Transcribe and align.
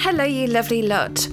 Hello, 0.00 0.22
you 0.22 0.46
lovely 0.46 0.82
lot. 0.82 1.26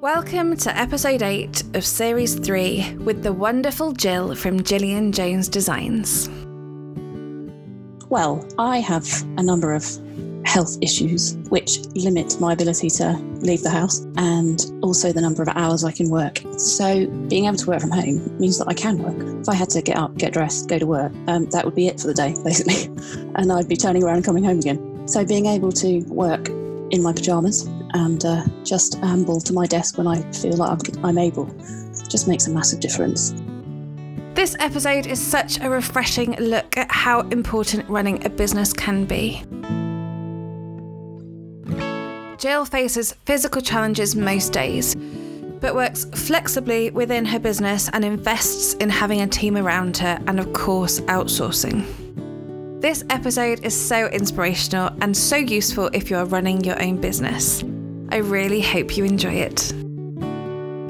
Welcome 0.00 0.56
to 0.56 0.76
episode 0.76 1.22
8 1.22 1.76
of 1.76 1.84
series 1.84 2.34
3 2.34 2.96
with 2.96 3.22
the 3.22 3.32
wonderful 3.32 3.92
Gill 3.92 4.34
from 4.34 4.64
Gillian 4.64 5.12
Jones 5.12 5.48
Designs. 5.48 6.28
Well, 8.08 8.44
I 8.58 8.78
have 8.78 9.06
a 9.38 9.42
number 9.44 9.72
of 9.72 9.86
health 10.44 10.78
issues 10.82 11.36
which 11.48 11.78
limit 11.94 12.40
my 12.40 12.54
ability 12.54 12.90
to 12.90 13.12
leave 13.38 13.62
the 13.62 13.70
house 13.70 14.00
and 14.16 14.60
also 14.82 15.12
the 15.12 15.20
number 15.20 15.40
of 15.40 15.48
hours 15.50 15.84
I 15.84 15.92
can 15.92 16.10
work. 16.10 16.42
So, 16.58 17.06
being 17.28 17.44
able 17.44 17.58
to 17.58 17.70
work 17.70 17.82
from 17.82 17.92
home 17.92 18.36
means 18.40 18.58
that 18.58 18.66
I 18.66 18.74
can 18.74 18.98
work. 18.98 19.42
If 19.42 19.48
I 19.48 19.54
had 19.54 19.70
to 19.70 19.80
get 19.80 19.96
up, 19.96 20.18
get 20.18 20.32
dressed, 20.32 20.68
go 20.68 20.76
to 20.76 20.86
work, 20.86 21.12
um, 21.28 21.48
that 21.50 21.64
would 21.64 21.76
be 21.76 21.86
it 21.86 22.00
for 22.00 22.08
the 22.08 22.14
day, 22.14 22.34
basically. 22.44 22.86
and 23.36 23.52
I'd 23.52 23.68
be 23.68 23.76
turning 23.76 24.02
around 24.02 24.16
and 24.16 24.24
coming 24.24 24.42
home 24.42 24.58
again. 24.58 25.06
So, 25.06 25.24
being 25.24 25.46
able 25.46 25.70
to 25.70 26.00
work 26.08 26.48
in 26.92 27.02
my 27.02 27.12
pajamas 27.12 27.66
and 27.94 28.24
uh, 28.24 28.44
just 28.64 28.98
amble 29.02 29.40
to 29.40 29.52
my 29.52 29.66
desk 29.66 29.98
when 29.98 30.06
I 30.06 30.22
feel 30.32 30.56
like 30.56 30.70
I'm, 30.70 31.04
I'm 31.04 31.18
able 31.18 31.46
just 32.08 32.28
makes 32.28 32.46
a 32.46 32.50
massive 32.50 32.80
difference. 32.80 33.34
This 34.34 34.56
episode 34.60 35.06
is 35.06 35.20
such 35.20 35.60
a 35.60 35.68
refreshing 35.68 36.36
look 36.36 36.76
at 36.76 36.90
how 36.90 37.20
important 37.28 37.88
running 37.88 38.24
a 38.24 38.30
business 38.30 38.72
can 38.72 39.04
be. 39.04 39.42
Gill 42.38 42.64
faces 42.64 43.12
physical 43.24 43.62
challenges 43.62 44.16
most 44.16 44.52
days, 44.52 44.94
but 45.60 45.74
works 45.74 46.06
flexibly 46.14 46.90
within 46.90 47.24
her 47.24 47.38
business 47.38 47.88
and 47.92 48.04
invests 48.04 48.74
in 48.74 48.90
having 48.90 49.20
a 49.20 49.26
team 49.26 49.56
around 49.56 49.96
her 49.98 50.18
and, 50.26 50.40
of 50.40 50.52
course, 50.52 51.00
outsourcing. 51.02 51.86
This 52.80 53.04
episode 53.10 53.64
is 53.64 53.80
so 53.80 54.06
inspirational 54.08 54.90
and 55.00 55.16
so 55.16 55.36
useful 55.36 55.88
if 55.92 56.10
you're 56.10 56.24
running 56.24 56.64
your 56.64 56.82
own 56.82 56.96
business. 57.00 57.62
I 58.12 58.16
really 58.16 58.60
hope 58.60 58.94
you 58.98 59.06
enjoy 59.06 59.32
it. 59.32 59.72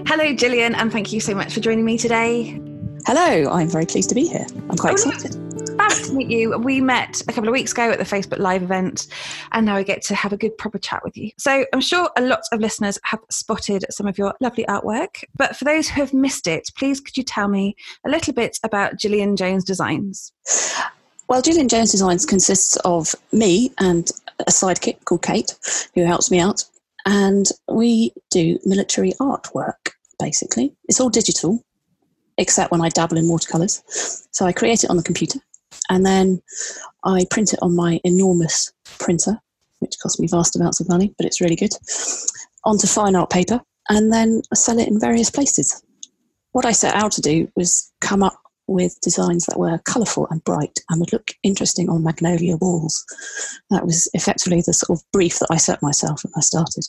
Hello, 0.08 0.34
Gillian, 0.34 0.74
and 0.74 0.90
thank 0.90 1.12
you 1.12 1.20
so 1.20 1.36
much 1.36 1.54
for 1.54 1.60
joining 1.60 1.84
me 1.84 1.96
today. 1.96 2.60
Hello, 3.06 3.48
I'm 3.48 3.68
very 3.68 3.86
pleased 3.86 4.08
to 4.08 4.16
be 4.16 4.26
here. 4.26 4.44
I'm 4.68 4.76
quite 4.76 4.98
Oh, 4.98 5.08
excited. 5.08 5.76
Fab 5.76 5.92
to 5.92 6.14
meet 6.14 6.28
you. 6.28 6.58
We 6.58 6.80
met 6.80 7.22
a 7.28 7.32
couple 7.32 7.46
of 7.48 7.52
weeks 7.52 7.70
ago 7.70 7.92
at 7.92 8.00
the 8.00 8.04
Facebook 8.04 8.40
Live 8.40 8.64
event, 8.64 9.06
and 9.52 9.64
now 9.64 9.76
I 9.76 9.84
get 9.84 10.02
to 10.02 10.16
have 10.16 10.32
a 10.32 10.36
good 10.36 10.58
proper 10.58 10.80
chat 10.80 11.04
with 11.04 11.16
you. 11.16 11.30
So 11.38 11.64
I'm 11.72 11.80
sure 11.80 12.10
a 12.16 12.22
lot 12.22 12.40
of 12.50 12.58
listeners 12.58 12.98
have 13.04 13.20
spotted 13.30 13.84
some 13.88 14.08
of 14.08 14.18
your 14.18 14.34
lovely 14.40 14.64
artwork, 14.64 15.22
but 15.36 15.54
for 15.54 15.64
those 15.64 15.88
who 15.88 16.00
have 16.00 16.12
missed 16.12 16.48
it, 16.48 16.70
please 16.76 17.00
could 17.00 17.16
you 17.16 17.22
tell 17.22 17.46
me 17.46 17.76
a 18.04 18.10
little 18.10 18.34
bit 18.34 18.58
about 18.64 18.96
Gillian 18.98 19.36
Jones 19.36 19.62
Designs? 19.62 20.32
Well, 21.28 21.40
Gillian 21.40 21.68
Jones 21.68 21.92
Designs 21.92 22.26
consists 22.26 22.74
of 22.78 23.14
me 23.30 23.70
and 23.78 24.10
a 24.40 24.50
sidekick 24.50 25.04
called 25.04 25.22
Kate, 25.22 25.56
who 25.94 26.04
helps 26.04 26.28
me 26.28 26.40
out. 26.40 26.64
And 27.06 27.46
we 27.68 28.12
do 28.30 28.58
military 28.64 29.12
artwork, 29.20 29.90
basically. 30.18 30.74
It's 30.88 31.00
all 31.00 31.10
digital, 31.10 31.64
except 32.38 32.70
when 32.70 32.80
I 32.80 32.88
dabble 32.88 33.16
in 33.16 33.28
watercolours. 33.28 33.82
So 34.30 34.46
I 34.46 34.52
create 34.52 34.84
it 34.84 34.90
on 34.90 34.96
the 34.96 35.02
computer 35.02 35.38
and 35.90 36.06
then 36.06 36.40
I 37.04 37.26
print 37.30 37.52
it 37.52 37.58
on 37.62 37.74
my 37.74 38.00
enormous 38.04 38.72
printer, 38.98 39.38
which 39.80 39.98
costs 39.98 40.20
me 40.20 40.28
vast 40.28 40.56
amounts 40.56 40.80
of 40.80 40.88
money, 40.88 41.14
but 41.16 41.26
it's 41.26 41.40
really 41.40 41.56
good, 41.56 41.72
onto 42.64 42.86
fine 42.86 43.16
art 43.16 43.30
paper 43.30 43.60
and 43.88 44.12
then 44.12 44.42
I 44.52 44.54
sell 44.54 44.78
it 44.78 44.88
in 44.88 45.00
various 45.00 45.30
places. 45.30 45.82
What 46.52 46.66
I 46.66 46.72
set 46.72 46.94
out 46.94 47.12
to 47.12 47.20
do 47.20 47.50
was 47.56 47.90
come 48.00 48.22
up 48.22 48.41
with 48.72 49.00
designs 49.00 49.46
that 49.46 49.58
were 49.58 49.78
colourful 49.86 50.26
and 50.30 50.42
bright 50.44 50.78
and 50.88 51.00
would 51.00 51.12
look 51.12 51.32
interesting 51.42 51.88
on 51.88 52.02
magnolia 52.02 52.56
walls. 52.56 53.04
That 53.70 53.84
was 53.84 54.08
effectively 54.14 54.62
the 54.64 54.74
sort 54.74 54.98
of 54.98 55.04
brief 55.12 55.38
that 55.38 55.50
I 55.50 55.56
set 55.56 55.82
myself 55.82 56.24
when 56.24 56.32
I 56.36 56.40
started. 56.40 56.84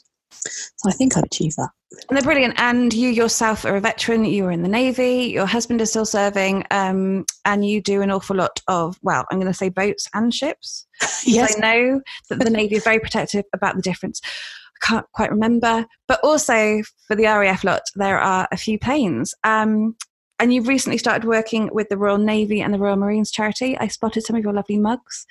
So 0.45 0.89
I 0.89 0.91
think 0.91 1.15
I've 1.15 1.23
achieved 1.23 1.55
that. 1.57 1.69
And 2.09 2.17
they're 2.17 2.23
brilliant. 2.23 2.55
And 2.57 2.93
you 2.93 3.09
yourself 3.09 3.65
are 3.65 3.75
a 3.75 3.81
veteran. 3.81 4.25
You 4.25 4.45
were 4.45 4.51
in 4.51 4.63
the 4.63 4.69
Navy. 4.69 5.31
Your 5.31 5.45
husband 5.45 5.79
is 5.81 5.89
still 5.89 6.05
serving. 6.05 6.65
Um, 6.71 7.25
and 7.45 7.65
you 7.65 7.81
do 7.81 8.01
an 8.01 8.11
awful 8.11 8.35
lot 8.35 8.59
of, 8.67 8.97
well, 9.01 9.25
I'm 9.29 9.39
going 9.39 9.51
to 9.51 9.57
say 9.57 9.69
boats 9.69 10.07
and 10.13 10.33
ships. 10.33 10.85
Yes, 11.25 11.55
I 11.55 11.59
know 11.61 12.01
that 12.29 12.39
the 12.39 12.49
Navy 12.49 12.75
is 12.75 12.83
very 12.83 12.99
protective 12.99 13.45
about 13.53 13.77
the 13.77 13.81
difference. 13.81 14.19
I 14.25 14.85
can't 14.85 15.05
quite 15.13 15.31
remember. 15.31 15.85
But 16.05 16.19
also 16.21 16.81
for 17.07 17.15
the 17.15 17.25
RAF 17.25 17.63
lot, 17.63 17.83
there 17.95 18.19
are 18.19 18.45
a 18.51 18.57
few 18.57 18.77
planes. 18.77 19.33
Um, 19.45 19.95
and 20.43 20.53
you've 20.53 20.67
recently 20.67 20.97
started 20.97 21.25
working 21.25 21.69
with 21.71 21.87
the 21.87 21.95
Royal 21.95 22.17
Navy 22.17 22.59
and 22.59 22.73
the 22.73 22.77
Royal 22.77 22.97
Marines 22.97 23.31
charity. 23.31 23.77
I 23.77 23.87
spotted 23.87 24.25
some 24.25 24.35
of 24.35 24.43
your 24.43 24.51
lovely 24.51 24.77
mugs. 24.77 25.25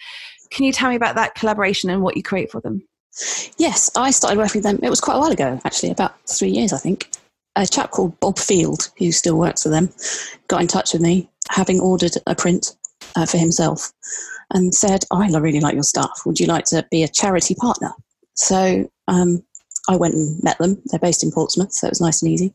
Can 0.51 0.65
you 0.65 0.73
tell 0.73 0.89
me 0.89 0.97
about 0.97 1.17
that 1.17 1.35
collaboration 1.35 1.91
and 1.91 2.01
what 2.03 2.17
you 2.17 2.23
create 2.23 2.51
for 2.51 2.63
them? 2.63 2.83
yes, 3.59 3.91
I 3.95 4.11
started 4.11 4.39
working 4.39 4.61
with 4.61 4.65
them. 4.65 4.81
It 4.83 4.89
was 4.89 5.03
quite 5.03 5.17
a 5.17 5.19
while 5.19 5.31
ago, 5.31 5.61
actually, 5.67 5.91
about 5.91 6.15
three 6.27 6.49
years, 6.49 6.73
I 6.73 6.79
think. 6.79 7.11
A 7.57 7.67
chap 7.67 7.91
called 7.91 8.19
Bob 8.21 8.39
Field, 8.39 8.91
who 8.97 9.13
still 9.13 9.37
works 9.37 9.65
for 9.65 9.69
them, 9.69 9.91
got 10.49 10.63
in 10.63 10.67
touch 10.67 10.95
with 10.95 11.03
me, 11.03 11.29
having 11.51 11.79
ordered 11.79 12.15
a 12.27 12.35
print 12.35 12.75
uh, 13.15 13.27
for 13.27 13.37
himself, 13.37 13.93
and 14.55 14.75
said, 14.75 15.05
"I 15.11 15.29
really 15.29 15.61
like 15.61 15.75
your 15.75 15.83
stuff. 15.83 16.23
Would 16.25 16.41
you 16.41 16.47
like 16.47 16.65
to 16.67 16.87
be 16.91 17.03
a 17.03 17.09
charity 17.09 17.55
partner?" 17.55 17.93
So 18.33 18.91
um, 19.09 19.45
I 19.91 19.97
went 19.97 20.15
and 20.15 20.43
met 20.43 20.57
them. 20.57 20.81
They're 20.87 20.99
based 20.99 21.23
in 21.23 21.31
Portsmouth, 21.31 21.75
so 21.75 21.89
it 21.89 21.91
was 21.91 22.01
nice 22.01 22.23
and 22.23 22.33
easy. 22.33 22.55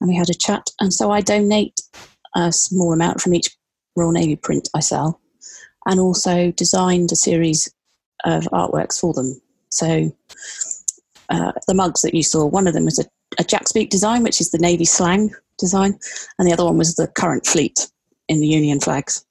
And 0.00 0.08
we 0.08 0.16
had 0.16 0.30
a 0.30 0.34
chat. 0.34 0.70
And 0.80 0.92
so 0.92 1.10
I 1.10 1.20
donate 1.20 1.80
a 2.34 2.52
small 2.52 2.92
amount 2.92 3.20
from 3.20 3.34
each 3.34 3.56
Royal 3.96 4.12
Navy 4.12 4.36
print 4.36 4.68
I 4.74 4.80
sell, 4.80 5.20
and 5.86 5.98
also 5.98 6.50
designed 6.52 7.10
a 7.12 7.16
series 7.16 7.72
of 8.24 8.44
artworks 8.52 9.00
for 9.00 9.14
them. 9.14 9.40
So 9.70 10.12
uh, 11.30 11.52
the 11.66 11.74
mugs 11.74 12.02
that 12.02 12.14
you 12.14 12.22
saw, 12.22 12.44
one 12.44 12.66
of 12.66 12.74
them 12.74 12.84
was 12.84 12.98
a, 12.98 13.04
a 13.38 13.44
Jack 13.44 13.68
Speak 13.68 13.88
design, 13.88 14.22
which 14.22 14.40
is 14.40 14.50
the 14.50 14.58
Navy 14.58 14.84
slang 14.84 15.34
design, 15.58 15.98
and 16.38 16.46
the 16.46 16.52
other 16.52 16.64
one 16.64 16.76
was 16.76 16.94
the 16.94 17.08
current 17.08 17.46
fleet 17.46 17.88
in 18.28 18.40
the 18.40 18.46
Union 18.46 18.80
flags. 18.80 19.24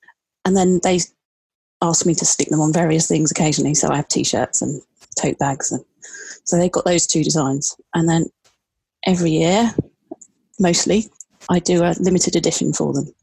And 0.46 0.58
then 0.58 0.80
they 0.84 1.00
asked 1.82 2.06
me 2.06 2.16
to 2.16 2.26
stick 2.26 2.50
them 2.50 2.62
on 2.62 2.74
various 2.74 3.08
things 3.08 3.32
occasionally. 3.32 3.76
So 3.76 3.90
I 3.90 3.98
have 3.98 4.08
t-shirts 4.08 4.62
and 4.62 4.82
tote 5.22 5.38
bags, 5.38 5.72
and 5.72 5.84
so 6.44 6.58
they've 6.58 6.72
got 6.72 6.86
those 6.86 7.06
two 7.06 7.24
designs. 7.24 7.76
And 7.94 8.10
then 8.10 8.26
every 9.06 9.32
year, 9.32 9.74
mostly, 10.60 11.10
I 11.50 11.60
do 11.60 11.84
a 11.84 11.96
limited 12.00 12.36
edition 12.36 12.74
for 12.74 12.94
them, 12.94 13.14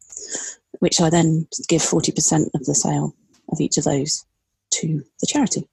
which 0.79 1.01
I 1.01 1.11
then 1.11 1.47
give 1.69 1.83
forty 1.83 2.13
percent 2.13 2.51
of 2.55 2.65
the 2.65 2.75
sale 2.75 3.15
of 3.51 3.61
each 3.61 3.79
of 3.79 3.85
those 3.85 4.25
to 4.75 5.03
the 5.21 5.27
charity. 5.27 5.69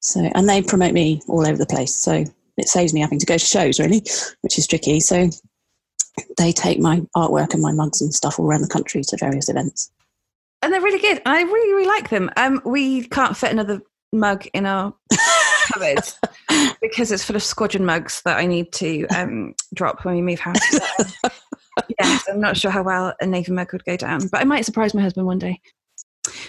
So, 0.00 0.30
and 0.34 0.48
they 0.48 0.62
promote 0.62 0.92
me 0.92 1.22
all 1.28 1.46
over 1.46 1.56
the 1.56 1.66
place. 1.66 1.94
So 1.94 2.24
it 2.56 2.68
saves 2.68 2.92
me 2.92 3.00
having 3.00 3.18
to 3.18 3.26
go 3.26 3.36
to 3.36 3.44
shows, 3.44 3.78
really, 3.78 4.02
which 4.40 4.58
is 4.58 4.66
tricky. 4.66 5.00
So 5.00 5.30
they 6.36 6.52
take 6.52 6.78
my 6.78 7.00
artwork 7.16 7.52
and 7.52 7.62
my 7.62 7.72
mugs 7.72 8.00
and 8.00 8.14
stuff 8.14 8.38
all 8.38 8.46
around 8.46 8.62
the 8.62 8.68
country 8.68 9.02
to 9.02 9.16
various 9.16 9.48
events. 9.48 9.90
And 10.62 10.72
they're 10.72 10.80
really 10.80 10.98
good. 10.98 11.22
I 11.24 11.42
really, 11.42 11.72
really 11.72 11.86
like 11.86 12.10
them. 12.10 12.30
Um, 12.36 12.60
we 12.64 13.04
can't 13.04 13.36
fit 13.36 13.50
another 13.50 13.82
mug 14.12 14.46
in 14.52 14.66
our 14.66 14.94
cupboard 15.72 16.76
because 16.80 17.12
it's 17.12 17.24
full 17.24 17.36
of 17.36 17.42
squadron 17.42 17.84
mugs 17.84 18.22
that 18.24 18.38
I 18.38 18.46
need 18.46 18.72
to 18.74 19.06
um, 19.08 19.54
drop 19.74 20.04
when 20.04 20.14
we 20.14 20.22
move 20.22 20.40
house. 20.40 20.58
So, 20.70 21.28
yes, 21.98 22.28
I'm 22.28 22.40
not 22.40 22.56
sure 22.56 22.70
how 22.70 22.82
well 22.82 23.14
a 23.20 23.26
navy 23.26 23.52
mug 23.52 23.72
would 23.72 23.84
go 23.84 23.96
down, 23.96 24.28
but 24.28 24.40
I 24.40 24.44
might 24.44 24.64
surprise 24.64 24.94
my 24.94 25.02
husband 25.02 25.26
one 25.26 25.38
day. 25.38 25.60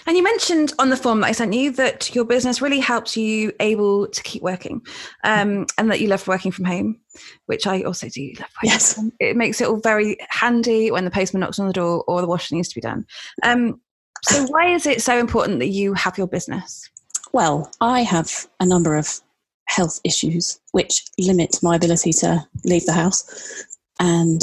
And 0.06 0.16
you 0.16 0.22
mentioned 0.22 0.74
on 0.78 0.90
the 0.90 0.96
form 0.96 1.20
that 1.20 1.28
I 1.28 1.32
sent 1.32 1.54
you 1.54 1.70
that 1.72 2.14
your 2.14 2.24
business 2.24 2.60
really 2.60 2.78
helps 2.80 3.16
you 3.16 3.52
able 3.58 4.06
to 4.06 4.22
keep 4.22 4.42
working, 4.42 4.82
um, 5.24 5.66
and 5.78 5.90
that 5.90 6.00
you 6.00 6.08
love 6.08 6.26
working 6.28 6.52
from 6.52 6.66
home, 6.66 7.00
which 7.46 7.66
I 7.66 7.82
also 7.82 8.08
do 8.08 8.32
love. 8.38 8.48
Working 8.62 8.70
Yes. 8.70 8.94
from 8.94 9.04
home. 9.04 9.12
it 9.20 9.36
makes 9.36 9.60
it 9.60 9.68
all 9.68 9.76
very 9.80 10.18
handy 10.28 10.90
when 10.90 11.04
the 11.04 11.10
postman 11.10 11.40
knocks 11.40 11.58
on 11.58 11.66
the 11.66 11.72
door 11.72 12.04
or 12.06 12.20
the 12.20 12.26
washing 12.26 12.56
needs 12.56 12.68
to 12.68 12.74
be 12.74 12.80
done. 12.80 13.06
Um, 13.42 13.80
so, 14.24 14.44
why 14.46 14.72
is 14.72 14.86
it 14.86 15.02
so 15.02 15.18
important 15.18 15.58
that 15.60 15.68
you 15.68 15.94
have 15.94 16.18
your 16.18 16.28
business? 16.28 16.88
Well, 17.32 17.70
I 17.80 18.02
have 18.02 18.46
a 18.60 18.66
number 18.66 18.96
of 18.96 19.20
health 19.66 20.00
issues 20.04 20.60
which 20.72 21.04
limit 21.18 21.58
my 21.62 21.76
ability 21.76 22.12
to 22.12 22.46
leave 22.64 22.84
the 22.84 22.92
house 22.92 23.66
and 23.98 24.42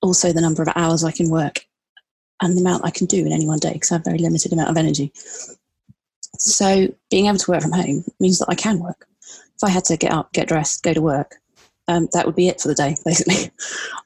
also 0.00 0.32
the 0.32 0.40
number 0.40 0.62
of 0.62 0.68
hours 0.74 1.04
I 1.04 1.10
can 1.10 1.28
work 1.28 1.66
and 2.40 2.56
the 2.56 2.62
amount 2.62 2.84
I 2.84 2.90
can 2.90 3.06
do 3.06 3.26
in 3.26 3.32
any 3.32 3.46
one 3.46 3.58
day 3.58 3.74
because 3.74 3.92
I 3.92 3.96
have 3.96 4.02
a 4.02 4.10
very 4.10 4.18
limited 4.18 4.52
amount 4.52 4.70
of 4.70 4.76
energy. 4.76 5.12
So 6.38 6.88
being 7.10 7.26
able 7.26 7.38
to 7.38 7.50
work 7.50 7.62
from 7.62 7.72
home 7.72 8.04
means 8.18 8.38
that 8.38 8.48
I 8.48 8.54
can 8.54 8.80
work. 8.80 9.06
If 9.22 9.62
I 9.62 9.68
had 9.68 9.84
to 9.84 9.96
get 9.96 10.12
up, 10.12 10.32
get 10.32 10.48
dressed, 10.48 10.82
go 10.82 10.94
to 10.94 11.02
work, 11.02 11.36
um, 11.88 12.08
that 12.12 12.24
would 12.24 12.34
be 12.34 12.48
it 12.48 12.60
for 12.60 12.68
the 12.68 12.74
day, 12.74 12.96
basically. 13.04 13.50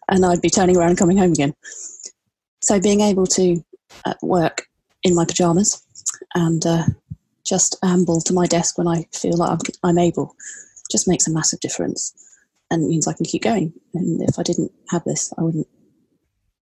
and 0.08 0.26
I'd 0.26 0.42
be 0.42 0.50
turning 0.50 0.76
around 0.76 0.90
and 0.90 0.98
coming 0.98 1.18
home 1.18 1.32
again. 1.32 1.54
So 2.62 2.80
being 2.80 3.00
able 3.00 3.26
to 3.28 3.64
uh, 4.04 4.14
work 4.22 4.66
in 5.04 5.14
my 5.14 5.24
pajamas 5.24 5.82
and 6.34 6.66
uh, 6.66 6.84
just 7.48 7.76
amble 7.82 8.20
to 8.20 8.32
my 8.34 8.46
desk 8.46 8.76
when 8.76 8.88
I 8.88 9.06
feel 9.12 9.36
like 9.36 9.58
I'm, 9.82 9.98
able 9.98 10.34
just 10.90 11.08
makes 11.08 11.26
a 11.26 11.32
massive 11.32 11.60
difference 11.60 12.12
and 12.70 12.86
means 12.86 13.06
I 13.08 13.14
can 13.14 13.24
keep 13.24 13.42
going. 13.42 13.72
And 13.94 14.22
if 14.22 14.38
I 14.38 14.42
didn't 14.42 14.72
have 14.90 15.04
this, 15.04 15.32
I 15.38 15.42
wouldn't. 15.42 15.66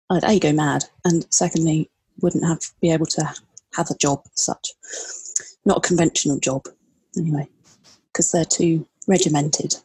I'd 0.08 0.24
a 0.24 0.38
go 0.38 0.52
mad, 0.52 0.84
and 1.04 1.26
secondly, 1.30 1.90
wouldn't 2.20 2.44
have 2.44 2.60
be 2.80 2.90
able 2.90 3.06
to 3.06 3.32
have 3.74 3.90
a 3.90 3.94
job 3.96 4.22
such, 4.34 4.72
not 5.64 5.78
a 5.78 5.88
conventional 5.88 6.38
job, 6.40 6.66
anyway, 7.16 7.48
because 8.12 8.32
they're 8.32 8.44
too 8.44 8.86
regimented. 9.06 9.76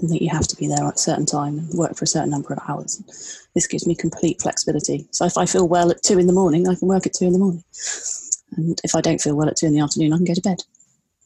and 0.00 0.10
that 0.10 0.22
you 0.22 0.30
have 0.30 0.46
to 0.48 0.56
be 0.56 0.66
there 0.66 0.86
at 0.86 0.94
a 0.94 0.98
certain 0.98 1.26
time 1.26 1.58
and 1.58 1.74
work 1.74 1.96
for 1.96 2.04
a 2.04 2.08
certain 2.08 2.30
number 2.30 2.52
of 2.52 2.60
hours. 2.68 3.48
This 3.54 3.66
gives 3.66 3.86
me 3.86 3.94
complete 3.94 4.40
flexibility. 4.40 5.08
So 5.10 5.24
if 5.24 5.36
I 5.36 5.46
feel 5.46 5.66
well 5.68 5.90
at 5.90 6.02
two 6.02 6.18
in 6.18 6.26
the 6.26 6.32
morning, 6.32 6.68
I 6.68 6.74
can 6.74 6.88
work 6.88 7.06
at 7.06 7.14
two 7.14 7.26
in 7.26 7.32
the 7.32 7.38
morning. 7.38 7.64
And 8.56 8.80
if 8.84 8.94
I 8.94 9.00
don't 9.00 9.20
feel 9.20 9.36
well 9.36 9.48
at 9.48 9.56
two 9.56 9.66
in 9.66 9.74
the 9.74 9.80
afternoon, 9.80 10.12
I 10.12 10.16
can 10.16 10.24
go 10.24 10.34
to 10.34 10.40
bed. 10.40 10.62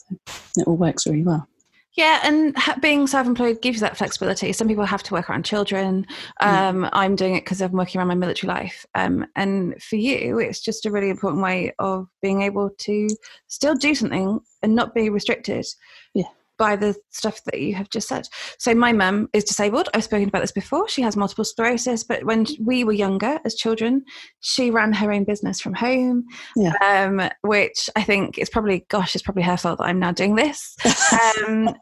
So 0.09 0.63
it 0.63 0.67
all 0.67 0.77
works 0.77 1.07
really 1.07 1.23
well. 1.23 1.49
Yeah, 1.95 2.21
and 2.25 2.57
being 2.81 3.07
self-employed 3.07 3.61
gives 3.61 3.77
you 3.77 3.81
that 3.81 3.99
flexibility. 3.99 4.53
Some 4.55 4.67
people 4.67 4.87
have 4.87 5.03
to 5.03 5.13
work 5.13 5.29
around 5.29 5.45
children. 5.45 6.07
Mm. 6.41 6.47
Um, 6.47 6.83
mm. 6.85 6.91
I'm 6.93 7.17
doing 7.17 7.37
it 7.37 7.45
because 7.45 7.61
I'm 7.61 7.73
working 7.73 7.99
around 7.99 8.09
my 8.09 8.15
military 8.15 8.49
life. 8.49 8.87
Um, 8.95 9.27
and 9.37 9.81
for 9.83 9.97
you, 9.97 10.39
it's 10.39 10.61
just 10.61 10.87
a 10.87 10.91
really 10.91 11.11
important 11.11 11.43
way 11.43 11.75
of 11.79 12.09
being 12.23 12.43
able 12.43 12.71
to 12.71 13.09
still 13.49 13.75
do 13.75 13.95
something 13.95 14.41
and 14.63 14.75
not 14.75 14.95
be 14.95 15.11
restricted. 15.11 15.67
Yeah 16.15 16.29
by 16.63 16.77
the 16.77 16.95
stuff 17.11 17.43
that 17.43 17.61
you 17.61 17.75
have 17.75 17.91
just 17.91 18.07
said. 18.07 18.29
So 18.61 18.73
my 18.73 18.93
mum 18.93 19.29
is 19.33 19.43
disabled. 19.43 19.89
I've 19.95 20.05
spoken 20.05 20.29
about 20.29 20.43
this 20.43 20.53
before. 20.53 20.89
She 20.89 21.03
has 21.03 21.17
multiple 21.17 21.45
sclerosis, 21.45 22.05
but 22.05 22.23
when 22.23 22.47
we 22.61 22.85
were 22.85 22.93
younger 22.93 23.41
as 23.45 23.57
children, 23.57 24.05
she 24.39 24.71
ran 24.71 24.93
her 24.93 25.11
own 25.11 25.25
business 25.25 25.61
from 25.61 25.75
home, 25.75 26.25
yeah. 26.55 26.75
um, 26.87 27.29
which 27.41 27.91
I 27.97 28.05
think 28.05 28.39
is 28.39 28.49
probably, 28.49 28.87
gosh, 28.89 29.17
it's 29.17 29.25
probably 29.25 29.43
her 29.43 29.57
fault 29.57 29.79
that 29.79 29.87
I'm 29.87 29.99
now 29.99 30.13
doing 30.13 30.37
this. 30.37 30.77
Um, 31.13 31.75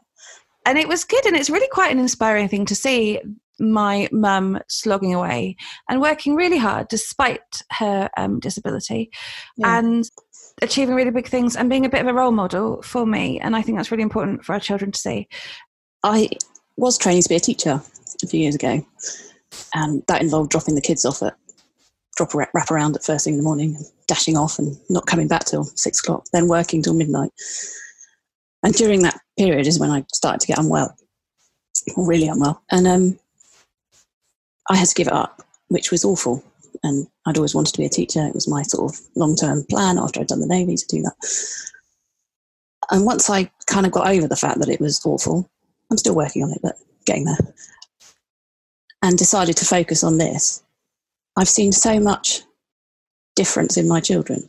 and 0.65 0.77
it 0.77 0.87
was 0.87 1.03
good, 1.03 1.25
and 1.25 1.35
it's 1.35 1.49
really 1.49 1.69
quite 1.71 1.91
an 1.91 1.99
inspiring 1.99 2.47
thing 2.47 2.65
to 2.65 2.75
see 2.75 3.19
my 3.59 4.09
mum 4.11 4.59
slogging 4.67 5.13
away 5.13 5.55
and 5.89 6.01
working 6.01 6.35
really 6.35 6.57
hard 6.57 6.87
despite 6.87 7.61
her 7.71 8.09
um, 8.17 8.39
disability. 8.39 9.09
Yeah. 9.57 9.79
And 9.79 10.09
achieving 10.61 10.95
really 10.95 11.11
big 11.11 11.27
things 11.27 11.55
and 11.55 11.69
being 11.69 11.85
a 11.85 11.89
bit 11.89 12.01
of 12.01 12.07
a 12.07 12.13
role 12.13 12.31
model 12.31 12.81
for 12.81 13.05
me. 13.05 13.39
And 13.39 13.55
I 13.55 13.61
think 13.61 13.77
that's 13.77 13.91
really 13.91 14.03
important 14.03 14.45
for 14.45 14.53
our 14.53 14.59
children 14.59 14.91
to 14.91 14.99
see. 14.99 15.27
I 16.03 16.29
was 16.77 16.97
training 16.97 17.23
to 17.23 17.29
be 17.29 17.35
a 17.35 17.39
teacher 17.39 17.81
a 18.23 18.27
few 18.27 18.39
years 18.39 18.55
ago, 18.55 18.85
and 19.73 20.03
that 20.07 20.21
involved 20.21 20.51
dropping 20.51 20.75
the 20.75 20.81
kids 20.81 21.05
off 21.05 21.21
at 21.23 21.35
drop 22.15 22.33
wrap 22.33 22.71
around 22.71 22.95
at 22.95 23.03
first 23.03 23.25
thing 23.25 23.33
in 23.33 23.39
the 23.39 23.43
morning, 23.43 23.77
dashing 24.07 24.37
off 24.37 24.59
and 24.59 24.77
not 24.89 25.05
coming 25.05 25.27
back 25.27 25.45
till 25.45 25.63
six 25.63 25.99
o'clock, 25.99 26.25
then 26.33 26.47
working 26.47 26.81
till 26.81 26.93
midnight. 26.93 27.31
And 28.63 28.73
during 28.73 29.01
that 29.01 29.19
period 29.37 29.65
is 29.65 29.79
when 29.79 29.89
I 29.89 30.05
started 30.13 30.41
to 30.41 30.47
get 30.47 30.59
unwell, 30.59 30.95
really 31.97 32.27
unwell, 32.27 32.61
and 32.71 32.87
um, 32.87 33.19
I 34.69 34.75
had 34.75 34.87
to 34.87 34.95
give 34.95 35.07
it 35.07 35.13
up, 35.13 35.41
which 35.69 35.91
was 35.91 36.05
awful 36.05 36.43
and 36.83 37.07
I'd 37.25 37.37
always 37.37 37.53
wanted 37.53 37.73
to 37.73 37.79
be 37.79 37.85
a 37.85 37.89
teacher. 37.89 38.25
It 38.25 38.33
was 38.33 38.47
my 38.47 38.63
sort 38.63 38.91
of 38.91 38.99
long 39.15 39.35
term 39.35 39.63
plan 39.69 39.97
after 39.97 40.19
I'd 40.19 40.27
done 40.27 40.39
the 40.39 40.47
Navy 40.47 40.75
to 40.75 40.85
do 40.87 41.01
that. 41.03 41.13
And 42.89 43.05
once 43.05 43.29
I 43.29 43.49
kind 43.67 43.85
of 43.85 43.91
got 43.91 44.07
over 44.07 44.27
the 44.27 44.35
fact 44.35 44.59
that 44.59 44.69
it 44.69 44.81
was 44.81 45.01
awful, 45.05 45.49
I'm 45.89 45.97
still 45.97 46.15
working 46.15 46.43
on 46.43 46.51
it, 46.51 46.59
but 46.61 46.75
getting 47.05 47.25
there, 47.25 47.37
and 49.01 49.17
decided 49.17 49.57
to 49.57 49.65
focus 49.65 50.03
on 50.03 50.17
this, 50.17 50.63
I've 51.37 51.49
seen 51.49 51.71
so 51.71 51.99
much 51.99 52.41
difference 53.35 53.77
in 53.77 53.87
my 53.87 53.99
children. 53.99 54.47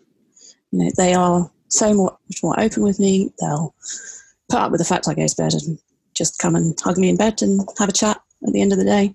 You 0.71 0.81
know, 0.81 0.91
they 0.97 1.15
are 1.15 1.51
so 1.69 1.95
much 1.95 2.43
more 2.43 2.59
open 2.59 2.83
with 2.83 2.99
me. 2.99 3.33
They'll 3.41 3.75
put 4.49 4.61
up 4.61 4.71
with 4.71 4.81
the 4.81 4.85
fact 4.85 5.09
I 5.09 5.15
go 5.15 5.27
to 5.27 5.37
bed 5.37 5.55
and 5.55 5.79
just 6.15 6.39
come 6.39 6.55
and 6.55 6.77
hug 6.83 6.99
me 6.99 7.09
in 7.09 7.17
bed 7.17 7.43
and 7.43 7.67
have 7.79 7.89
a 7.89 7.93
chat 7.93 8.21
at 8.47 8.53
the 8.53 8.61
end 8.61 8.73
of 8.73 8.79
the 8.79 8.85
day 8.85 9.15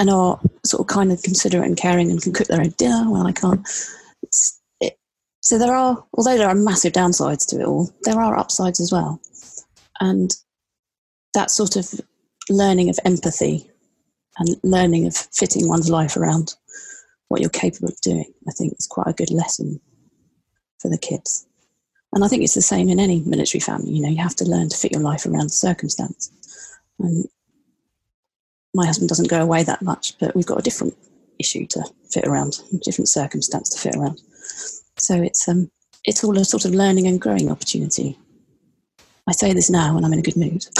and 0.00 0.08
are 0.08 0.40
sort 0.64 0.80
of 0.80 0.86
kind 0.86 1.12
of 1.12 1.22
considerate 1.22 1.66
and 1.66 1.76
caring 1.76 2.10
and 2.10 2.22
can 2.22 2.32
cook 2.32 2.46
their 2.46 2.62
own 2.62 2.70
dinner 2.78 3.10
when 3.10 3.26
I 3.26 3.32
can't. 3.32 3.68
It, 4.80 4.98
so 5.40 5.58
there 5.58 5.74
are, 5.74 6.02
although 6.14 6.38
there 6.38 6.48
are 6.48 6.54
massive 6.54 6.94
downsides 6.94 7.46
to 7.48 7.60
it 7.60 7.66
all, 7.66 7.92
there 8.04 8.18
are 8.18 8.36
upsides 8.36 8.80
as 8.80 8.90
well. 8.90 9.20
And 10.00 10.34
that 11.34 11.50
sort 11.50 11.76
of 11.76 12.00
learning 12.48 12.88
of 12.88 12.98
empathy 13.04 13.70
and 14.38 14.56
learning 14.62 15.06
of 15.06 15.14
fitting 15.14 15.68
one's 15.68 15.90
life 15.90 16.16
around 16.16 16.54
what 17.28 17.42
you're 17.42 17.50
capable 17.50 17.88
of 17.88 18.00
doing, 18.00 18.32
I 18.48 18.52
think 18.52 18.72
is 18.78 18.86
quite 18.86 19.08
a 19.08 19.12
good 19.12 19.30
lesson 19.30 19.80
for 20.78 20.88
the 20.88 20.98
kids. 20.98 21.46
And 22.14 22.24
I 22.24 22.28
think 22.28 22.42
it's 22.42 22.54
the 22.54 22.62
same 22.62 22.88
in 22.88 22.98
any 22.98 23.20
military 23.20 23.60
family. 23.60 23.92
You 23.92 24.02
know, 24.02 24.08
you 24.08 24.22
have 24.22 24.36
to 24.36 24.48
learn 24.48 24.70
to 24.70 24.76
fit 24.76 24.92
your 24.92 25.02
life 25.02 25.26
around 25.26 25.44
the 25.44 25.50
circumstance. 25.50 26.32
And 26.98 27.26
my 28.74 28.86
husband 28.86 29.08
doesn't 29.08 29.28
go 29.28 29.42
away 29.42 29.62
that 29.64 29.82
much, 29.82 30.18
but 30.18 30.34
we've 30.34 30.46
got 30.46 30.58
a 30.58 30.62
different 30.62 30.96
issue 31.38 31.66
to 31.66 31.84
fit 32.12 32.26
around, 32.26 32.60
a 32.72 32.76
different 32.78 33.08
circumstance 33.08 33.70
to 33.70 33.78
fit 33.78 33.96
around. 33.96 34.20
So 34.98 35.22
it's 35.22 35.48
um, 35.48 35.70
it's 36.04 36.24
all 36.24 36.38
a 36.38 36.44
sort 36.44 36.64
of 36.64 36.72
learning 36.72 37.06
and 37.06 37.20
growing 37.20 37.50
opportunity. 37.50 38.18
I 39.28 39.32
say 39.32 39.52
this 39.52 39.70
now 39.70 39.94
when 39.94 40.04
I'm 40.04 40.12
in 40.12 40.18
a 40.18 40.22
good 40.22 40.36
mood. 40.36 40.66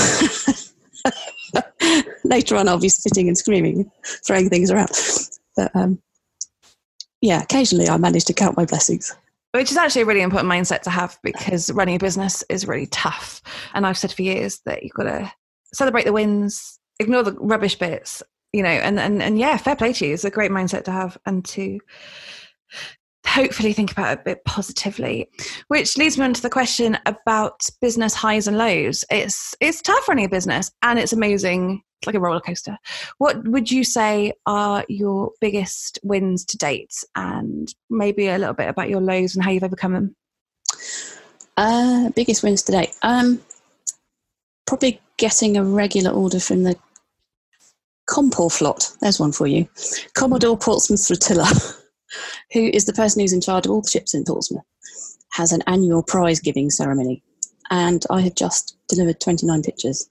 Later 2.24 2.56
on, 2.56 2.68
I'll 2.68 2.80
be 2.80 2.88
sitting 2.88 3.28
and 3.28 3.36
screaming, 3.36 3.90
throwing 4.26 4.48
things 4.48 4.70
around. 4.70 4.90
But 5.56 5.74
um, 5.74 6.00
yeah, 7.20 7.42
occasionally 7.42 7.88
I 7.88 7.96
manage 7.96 8.24
to 8.26 8.32
count 8.32 8.56
my 8.56 8.64
blessings. 8.64 9.14
Which 9.52 9.70
is 9.70 9.76
actually 9.76 10.02
a 10.02 10.06
really 10.06 10.22
important 10.22 10.50
mindset 10.50 10.82
to 10.82 10.90
have 10.90 11.18
because 11.22 11.72
running 11.72 11.96
a 11.96 11.98
business 11.98 12.44
is 12.48 12.68
really 12.68 12.86
tough. 12.86 13.42
And 13.74 13.84
I've 13.84 13.98
said 13.98 14.12
for 14.12 14.22
years 14.22 14.60
that 14.64 14.82
you've 14.82 14.92
got 14.92 15.04
to 15.04 15.32
celebrate 15.74 16.04
the 16.04 16.12
wins, 16.12 16.78
ignore 17.00 17.24
the 17.24 17.32
rubbish 17.32 17.76
bits 17.76 18.22
you 18.52 18.62
know 18.62 18.68
and 18.68 18.98
and, 18.98 19.22
and 19.22 19.38
yeah 19.38 19.56
fair 19.56 19.76
play 19.76 19.92
to 19.92 20.06
you. 20.06 20.14
It's 20.14 20.24
a 20.24 20.30
great 20.30 20.50
mindset 20.50 20.84
to 20.84 20.92
have 20.92 21.18
and 21.26 21.44
to 21.46 21.80
hopefully 23.26 23.72
think 23.72 23.92
about 23.92 24.12
it 24.12 24.20
a 24.20 24.24
bit 24.24 24.44
positively. 24.44 25.28
Which 25.68 25.96
leads 25.96 26.18
me 26.18 26.24
on 26.24 26.34
to 26.34 26.42
the 26.42 26.50
question 26.50 26.98
about 27.06 27.68
business 27.80 28.14
highs 28.14 28.48
and 28.48 28.58
lows. 28.58 29.04
It's 29.10 29.54
it's 29.60 29.82
tough 29.82 30.08
running 30.08 30.24
a 30.24 30.28
business 30.28 30.70
and 30.82 30.98
it's 30.98 31.12
amazing 31.12 31.82
it's 32.00 32.06
like 32.06 32.16
a 32.16 32.20
roller 32.20 32.40
coaster. 32.40 32.78
What 33.18 33.46
would 33.46 33.70
you 33.70 33.84
say 33.84 34.32
are 34.46 34.84
your 34.88 35.32
biggest 35.40 35.98
wins 36.02 36.44
to 36.46 36.56
date? 36.56 36.94
And 37.14 37.72
maybe 37.90 38.28
a 38.28 38.38
little 38.38 38.54
bit 38.54 38.68
about 38.68 38.88
your 38.88 39.00
lows 39.00 39.34
and 39.34 39.44
how 39.44 39.50
you've 39.50 39.64
overcome 39.64 39.92
them. 39.92 40.16
Uh 41.56 42.10
biggest 42.10 42.42
wins 42.42 42.62
to 42.62 42.72
date. 42.72 42.96
Um 43.02 43.40
probably 44.66 45.00
getting 45.18 45.56
a 45.56 45.64
regular 45.64 46.10
order 46.10 46.40
from 46.40 46.62
the 46.62 46.76
Comporflot, 48.10 48.98
there's 49.00 49.20
one 49.20 49.32
for 49.32 49.46
you. 49.46 49.68
Commodore 50.14 50.58
Portsmouth 50.58 51.06
Flotilla, 51.06 51.46
who 52.52 52.60
is 52.60 52.84
the 52.84 52.92
person 52.92 53.20
who's 53.20 53.32
in 53.32 53.40
charge 53.40 53.66
of 53.66 53.72
all 53.72 53.82
the 53.82 53.90
ships 53.90 54.14
in 54.14 54.24
Portsmouth, 54.24 54.64
has 55.30 55.52
an 55.52 55.62
annual 55.68 56.02
prize 56.02 56.40
giving 56.40 56.70
ceremony. 56.70 57.22
And 57.70 58.04
I 58.10 58.20
have 58.22 58.34
just 58.34 58.76
delivered 58.88 59.20
29 59.20 59.62
pictures 59.62 60.10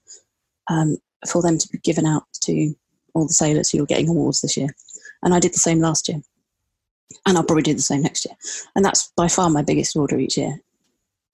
um, 0.68 0.96
for 1.28 1.42
them 1.42 1.58
to 1.58 1.68
be 1.68 1.78
given 1.78 2.06
out 2.06 2.24
to 2.42 2.74
all 3.14 3.26
the 3.26 3.34
sailors 3.34 3.70
who 3.70 3.82
are 3.82 3.86
getting 3.86 4.08
awards 4.08 4.40
this 4.40 4.56
year. 4.56 4.74
And 5.22 5.34
I 5.34 5.40
did 5.40 5.52
the 5.52 5.58
same 5.58 5.80
last 5.80 6.08
year. 6.08 6.22
And 7.26 7.36
I'll 7.36 7.44
probably 7.44 7.64
do 7.64 7.74
the 7.74 7.82
same 7.82 8.00
next 8.00 8.24
year. 8.24 8.34
And 8.74 8.82
that's 8.82 9.12
by 9.14 9.28
far 9.28 9.50
my 9.50 9.62
biggest 9.62 9.94
order 9.94 10.18
each 10.18 10.38
year. 10.38 10.58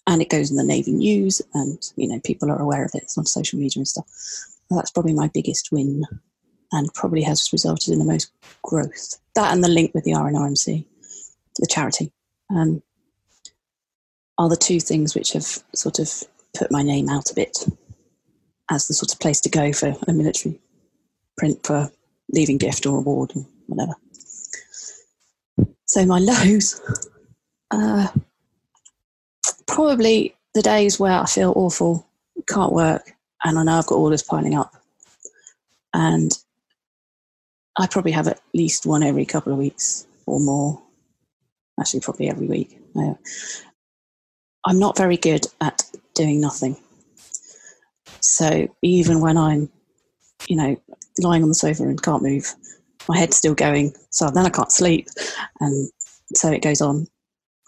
And 0.09 0.21
it 0.21 0.31
goes 0.31 0.51
in 0.51 0.57
the 0.57 0.65
Navy 0.65 0.93
news, 0.93 1.43
and 1.53 1.83
you 1.97 2.07
know 2.07 2.21
people 2.25 2.49
are 2.49 2.61
aware 2.61 2.85
of 2.85 2.93
it. 2.95 3.03
It's 3.03 3.19
on 3.19 3.27
social 3.27 3.59
media 3.59 3.81
and 3.81 3.89
stuff. 3.89 4.07
That's 4.71 4.91
probably 4.93 5.15
my 5.15 5.29
biggest 5.35 5.71
win 5.73 6.05
and 6.73 6.93
probably 6.95 7.23
has 7.23 7.53
resulted 7.53 7.93
in 7.93 7.99
the 7.99 8.05
most 8.05 8.31
growth. 8.63 9.19
That 9.35 9.53
and 9.53 9.63
the 9.63 9.69
link 9.69 9.93
with 9.95 10.05
the 10.05 10.13
RNRMC, 10.13 10.85
the 11.59 11.67
charity, 11.67 12.13
um, 12.51 12.83
are 14.39 14.49
the 14.49 14.57
two 14.57 14.81
things 14.81 15.15
which 15.15 15.33
have 15.33 15.63
sort 15.75 15.99
of 15.99 16.11
put 16.57 16.71
my 16.71 16.83
name 16.83 17.09
out 17.09 17.31
a 17.31 17.35
bit 17.35 17.67
as 18.71 18.89
the 18.89 18.95
sort 18.95 19.13
of 19.13 19.21
place 19.21 19.41
to 19.41 19.49
go 19.49 19.73
for 19.73 19.95
a 20.09 20.13
military 20.13 20.59
print 21.37 21.65
for 21.65 21.91
leaving 22.33 22.59
gift 22.59 22.87
or 22.87 22.99
award 22.99 23.33
or 23.37 23.47
whatever. 23.67 23.95
So 25.87 26.05
my 26.05 26.19
lows, 26.21 26.81
uh, 27.71 28.09
probably 29.67 30.35
the 30.55 30.63
days 30.63 30.99
where 30.99 31.13
I 31.13 31.27
feel 31.27 31.53
awful, 31.55 32.07
can't 32.47 32.73
work, 32.73 33.13
and 33.45 33.59
I 33.59 33.65
know 33.65 33.79
I've 33.79 33.87
got 33.87 33.97
all 33.97 34.11
this 34.11 34.23
piling 34.23 34.55
up, 34.55 34.75
and 35.95 36.33
I 37.79 37.87
probably 37.87 38.13
have 38.13 38.29
at 38.29 38.41
least 38.55 38.87
one 38.87 39.03
every 39.03 39.27
couple 39.27 39.53
of 39.53 39.59
weeks 39.59 40.07
or 40.27 40.41
more. 40.41 40.83
Actually, 41.79 42.01
probably 42.01 42.31
every 42.31 42.47
week. 42.47 42.79
I'm 44.65 44.79
not 44.79 44.97
very 44.97 45.17
good 45.17 45.47
at 45.61 45.85
doing 46.15 46.41
nothing. 46.41 46.77
So 48.21 48.69
even 48.83 49.21
when 49.21 49.37
I'm, 49.37 49.69
you 50.49 50.57
know, 50.57 50.77
lying 51.21 51.43
on 51.43 51.49
the 51.49 51.55
sofa 51.55 51.83
and 51.83 52.03
can't 52.03 52.23
move, 52.23 52.55
my 53.09 53.19
head's 53.19 53.37
still 53.37 53.55
going. 53.55 53.95
So 54.11 54.31
then 54.31 54.47
I 54.47 54.51
can't 54.51 54.73
sleep. 54.73 55.09
And 55.61 55.91
so 56.35 56.51
it 56.51 56.63
goes 56.63 56.81
on. 56.81 57.07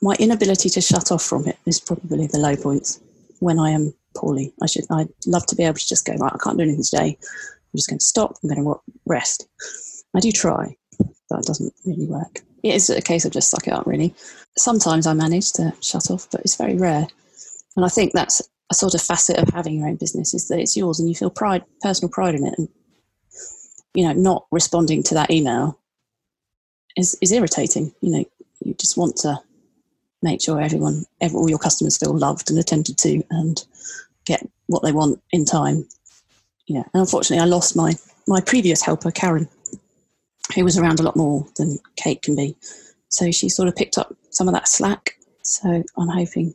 My 0.02 0.14
inability 0.18 0.68
to 0.70 0.80
shut 0.80 1.12
off 1.12 1.22
from 1.22 1.46
it 1.46 1.58
is 1.66 1.80
probably 1.80 2.26
the 2.26 2.38
low 2.38 2.56
points 2.56 3.00
when 3.40 3.58
I 3.58 3.70
am 3.70 3.94
poorly. 4.16 4.52
I 4.62 4.66
should, 4.66 4.84
I'd 4.90 5.08
love 5.26 5.46
to 5.46 5.56
be 5.56 5.64
able 5.64 5.74
to 5.74 5.86
just 5.86 6.06
go, 6.06 6.14
right, 6.14 6.32
I 6.32 6.38
can't 6.42 6.56
do 6.56 6.64
anything 6.64 6.84
today. 6.84 7.18
I'm 7.20 7.76
just 7.76 7.88
going 7.88 7.98
to 7.98 8.04
stop. 8.04 8.36
I'm 8.42 8.48
going 8.48 8.64
to 8.64 8.80
rest. 9.06 9.46
I 10.16 10.20
do 10.20 10.32
try, 10.32 10.76
but 11.28 11.40
it 11.40 11.46
doesn't 11.46 11.74
really 11.84 12.06
work. 12.06 12.40
It 12.62 12.74
is 12.74 12.90
a 12.90 13.00
case 13.00 13.24
of 13.24 13.32
just 13.32 13.50
suck 13.50 13.66
it 13.66 13.72
up, 13.72 13.86
really. 13.86 14.14
Sometimes 14.56 15.06
I 15.06 15.12
manage 15.12 15.52
to 15.52 15.72
shut 15.80 16.10
off, 16.10 16.28
but 16.30 16.40
it's 16.40 16.56
very 16.56 16.76
rare. 16.76 17.06
And 17.76 17.84
I 17.84 17.88
think 17.88 18.12
that's 18.12 18.42
a 18.70 18.74
sort 18.74 18.94
of 18.94 19.00
facet 19.00 19.38
of 19.38 19.48
having 19.50 19.78
your 19.78 19.88
own 19.88 19.96
business 19.96 20.34
is 20.34 20.48
that 20.48 20.58
it's 20.58 20.76
yours 20.76 20.98
and 20.98 21.08
you 21.08 21.14
feel 21.14 21.30
pride, 21.30 21.64
personal 21.80 22.10
pride 22.10 22.34
in 22.34 22.46
it. 22.46 22.54
And, 22.58 22.68
you 23.94 24.04
know, 24.04 24.12
not 24.12 24.46
responding 24.50 25.02
to 25.04 25.14
that 25.14 25.30
email 25.30 25.78
is, 26.96 27.16
is 27.22 27.32
irritating. 27.32 27.92
You 28.00 28.10
know, 28.10 28.24
you 28.64 28.74
just 28.74 28.96
want 28.96 29.16
to 29.18 29.40
make 30.22 30.42
sure 30.42 30.60
everyone, 30.60 31.04
every, 31.20 31.36
all 31.36 31.48
your 31.48 31.58
customers 31.58 31.96
feel 31.96 32.16
loved 32.16 32.50
and 32.50 32.58
attended 32.58 32.98
to 32.98 33.22
and 33.30 33.64
get 34.26 34.46
what 34.66 34.82
they 34.82 34.92
want 34.92 35.22
in 35.30 35.44
time. 35.44 35.86
Yeah. 36.66 36.82
And 36.92 37.00
unfortunately, 37.00 37.42
I 37.42 37.46
lost 37.46 37.76
my, 37.76 37.94
my 38.26 38.40
previous 38.40 38.82
helper, 38.82 39.10
Karen, 39.10 39.48
who 40.54 40.64
was 40.64 40.78
around 40.78 41.00
a 41.00 41.02
lot 41.02 41.16
more 41.16 41.46
than 41.56 41.78
Kate 41.96 42.22
can 42.22 42.36
be. 42.36 42.56
So 43.08 43.30
she 43.30 43.48
sort 43.48 43.68
of 43.68 43.76
picked 43.76 43.98
up 43.98 44.14
some 44.30 44.48
of 44.48 44.54
that 44.54 44.68
slack. 44.68 45.18
So 45.42 45.82
I'm 45.96 46.08
hoping 46.08 46.54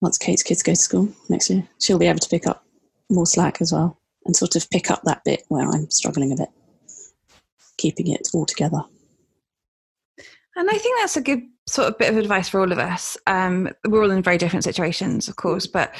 once 0.00 0.18
Kate's 0.18 0.42
kids 0.42 0.62
go 0.62 0.72
to 0.72 0.76
school 0.76 1.08
next 1.28 1.48
year, 1.48 1.66
she'll 1.80 1.98
be 1.98 2.08
able 2.08 2.18
to 2.18 2.28
pick 2.28 2.46
up 2.46 2.64
more 3.10 3.26
slack 3.26 3.60
as 3.60 3.72
well 3.72 3.98
and 4.24 4.36
sort 4.36 4.56
of 4.56 4.68
pick 4.70 4.90
up 4.90 5.02
that 5.04 5.22
bit 5.24 5.44
where 5.48 5.68
I'm 5.68 5.90
struggling 5.90 6.32
a 6.32 6.36
bit, 6.36 6.48
keeping 7.78 8.08
it 8.08 8.28
all 8.34 8.46
together. 8.46 8.82
And 10.54 10.68
I 10.68 10.76
think 10.76 11.00
that's 11.00 11.16
a 11.16 11.22
good 11.22 11.42
sort 11.66 11.88
of 11.88 11.98
bit 11.98 12.10
of 12.10 12.18
advice 12.18 12.48
for 12.48 12.60
all 12.60 12.72
of 12.72 12.78
us. 12.78 13.16
Um, 13.26 13.70
we're 13.86 14.02
all 14.02 14.10
in 14.10 14.22
very 14.22 14.38
different 14.38 14.64
situations, 14.64 15.28
of 15.28 15.36
course, 15.36 15.66
but 15.66 15.94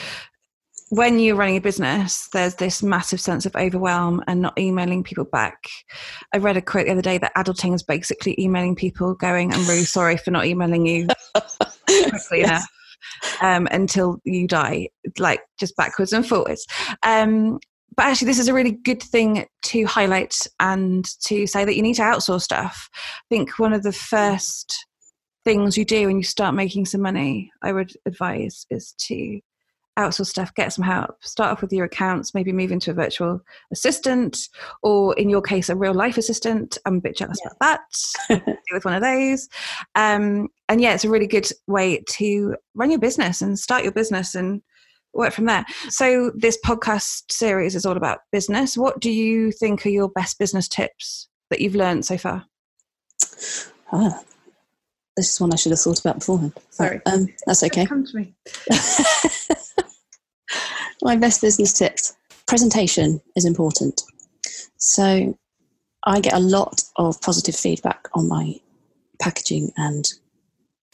when 0.92 1.18
you're 1.18 1.36
running 1.36 1.56
a 1.56 1.60
business, 1.60 2.28
there's 2.34 2.56
this 2.56 2.82
massive 2.82 3.18
sense 3.18 3.46
of 3.46 3.56
overwhelm 3.56 4.22
and 4.26 4.42
not 4.42 4.58
emailing 4.58 5.02
people 5.02 5.24
back. 5.24 5.56
I 6.34 6.36
read 6.36 6.58
a 6.58 6.60
quote 6.60 6.84
the 6.84 6.92
other 6.92 7.00
day 7.00 7.16
that 7.16 7.32
adulting 7.34 7.74
is 7.74 7.82
basically 7.82 8.38
emailing 8.38 8.76
people 8.76 9.14
going, 9.14 9.54
I'm 9.54 9.66
really 9.66 9.84
sorry 9.86 10.18
for 10.18 10.30
not 10.30 10.44
emailing 10.44 10.84
you 10.84 11.06
quickly 11.86 12.40
yes. 12.40 12.46
enough 12.50 12.68
um, 13.40 13.68
until 13.70 14.18
you 14.24 14.46
die, 14.46 14.90
like 15.18 15.40
just 15.58 15.74
backwards 15.76 16.12
and 16.12 16.28
forwards. 16.28 16.66
Um, 17.02 17.58
but 17.96 18.04
actually, 18.04 18.26
this 18.26 18.38
is 18.38 18.48
a 18.48 18.54
really 18.54 18.72
good 18.72 19.02
thing 19.02 19.46
to 19.62 19.84
highlight 19.84 20.46
and 20.60 21.06
to 21.24 21.46
say 21.46 21.64
that 21.64 21.74
you 21.74 21.80
need 21.80 21.94
to 21.94 22.02
outsource 22.02 22.42
stuff. 22.42 22.90
I 22.94 23.34
think 23.34 23.58
one 23.58 23.72
of 23.72 23.82
the 23.82 23.92
first 23.92 24.86
things 25.42 25.78
you 25.78 25.86
do 25.86 26.06
when 26.08 26.18
you 26.18 26.22
start 26.22 26.54
making 26.54 26.84
some 26.84 27.00
money, 27.00 27.50
I 27.62 27.72
would 27.72 27.94
advise, 28.04 28.66
is 28.68 28.92
to 29.06 29.40
outsource 29.98 30.26
stuff, 30.26 30.54
get 30.54 30.72
some 30.72 30.84
help. 30.84 31.22
Start 31.22 31.52
off 31.52 31.62
with 31.62 31.72
your 31.72 31.84
accounts, 31.84 32.34
maybe 32.34 32.52
move 32.52 32.72
into 32.72 32.90
a 32.90 32.94
virtual 32.94 33.40
assistant, 33.72 34.48
or 34.82 35.14
in 35.18 35.28
your 35.28 35.42
case, 35.42 35.68
a 35.68 35.76
real 35.76 35.94
life 35.94 36.16
assistant. 36.16 36.78
I'm 36.86 36.96
a 36.96 37.00
bit 37.00 37.16
jealous 37.16 37.38
yeah. 37.44 37.50
about 37.60 37.80
that. 38.28 38.58
with 38.72 38.84
one 38.84 38.94
of 38.94 39.02
those. 39.02 39.48
Um, 39.94 40.48
and 40.68 40.80
yeah, 40.80 40.94
it's 40.94 41.04
a 41.04 41.10
really 41.10 41.26
good 41.26 41.48
way 41.66 42.02
to 42.10 42.56
run 42.74 42.90
your 42.90 43.00
business 43.00 43.42
and 43.42 43.58
start 43.58 43.82
your 43.82 43.92
business 43.92 44.34
and 44.34 44.62
work 45.12 45.32
from 45.32 45.44
there. 45.44 45.64
So, 45.88 46.32
this 46.34 46.58
podcast 46.64 47.30
series 47.30 47.74
is 47.74 47.84
all 47.84 47.96
about 47.96 48.20
business. 48.30 48.76
What 48.76 49.00
do 49.00 49.10
you 49.10 49.52
think 49.52 49.84
are 49.84 49.90
your 49.90 50.08
best 50.08 50.38
business 50.38 50.68
tips 50.68 51.28
that 51.50 51.60
you've 51.60 51.76
learned 51.76 52.06
so 52.06 52.16
far? 52.16 52.46
Ah, 53.92 54.22
this 55.16 55.32
is 55.32 55.40
one 55.40 55.52
I 55.52 55.56
should 55.56 55.72
have 55.72 55.80
thought 55.80 56.00
about 56.00 56.20
beforehand. 56.20 56.52
Sorry. 56.70 57.00
Um, 57.06 57.28
that's 57.46 57.62
okay. 57.64 57.86
Come 57.86 58.06
to 58.06 58.16
me. 58.16 58.34
My 61.02 61.16
best 61.16 61.40
business 61.40 61.72
tips 61.72 62.14
presentation 62.46 63.20
is 63.36 63.44
important. 63.44 64.02
So 64.76 65.36
I 66.04 66.20
get 66.20 66.34
a 66.34 66.38
lot 66.38 66.82
of 66.96 67.20
positive 67.20 67.56
feedback 67.56 68.08
on 68.14 68.28
my 68.28 68.60
packaging 69.20 69.72
and 69.76 70.10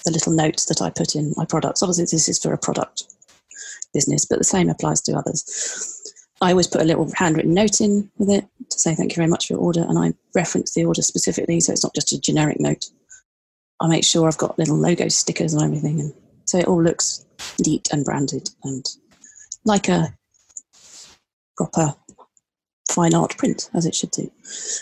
the 0.04 0.12
little 0.12 0.32
notes 0.32 0.66
that 0.66 0.82
I 0.82 0.90
put 0.90 1.14
in 1.14 1.32
my 1.36 1.44
products. 1.44 1.82
Obviously, 1.82 2.04
this 2.04 2.28
is 2.28 2.38
for 2.38 2.52
a 2.52 2.58
product 2.58 3.04
business, 3.92 4.24
but 4.24 4.38
the 4.38 4.44
same 4.44 4.68
applies 4.68 5.00
to 5.02 5.14
others. 5.14 5.94
I 6.40 6.50
always 6.50 6.68
put 6.68 6.80
a 6.80 6.84
little 6.84 7.10
handwritten 7.16 7.54
note 7.54 7.80
in 7.80 8.10
with 8.18 8.30
it 8.30 8.46
to 8.70 8.78
say 8.78 8.94
thank 8.94 9.12
you 9.12 9.16
very 9.16 9.28
much 9.28 9.48
for 9.48 9.54
your 9.54 9.62
order, 9.62 9.84
and 9.88 9.98
I 9.98 10.14
reference 10.34 10.74
the 10.74 10.84
order 10.84 11.02
specifically, 11.02 11.60
so 11.60 11.72
it's 11.72 11.82
not 11.82 11.94
just 11.94 12.12
a 12.12 12.20
generic 12.20 12.60
note. 12.60 12.86
I 13.80 13.88
make 13.88 14.04
sure 14.04 14.26
I've 14.26 14.38
got 14.38 14.58
little 14.58 14.76
logo 14.76 15.08
stickers 15.08 15.54
and 15.54 15.62
everything, 15.62 16.00
and 16.00 16.14
so 16.44 16.58
it 16.58 16.66
all 16.66 16.82
looks 16.82 17.24
neat 17.60 17.88
and 17.92 18.04
branded 18.04 18.50
and 18.64 18.84
like 19.64 19.88
a 19.88 20.14
proper 21.56 21.94
fine 22.90 23.14
art 23.14 23.36
print, 23.36 23.70
as 23.74 23.86
it 23.86 23.94
should 23.94 24.10
do, 24.10 24.30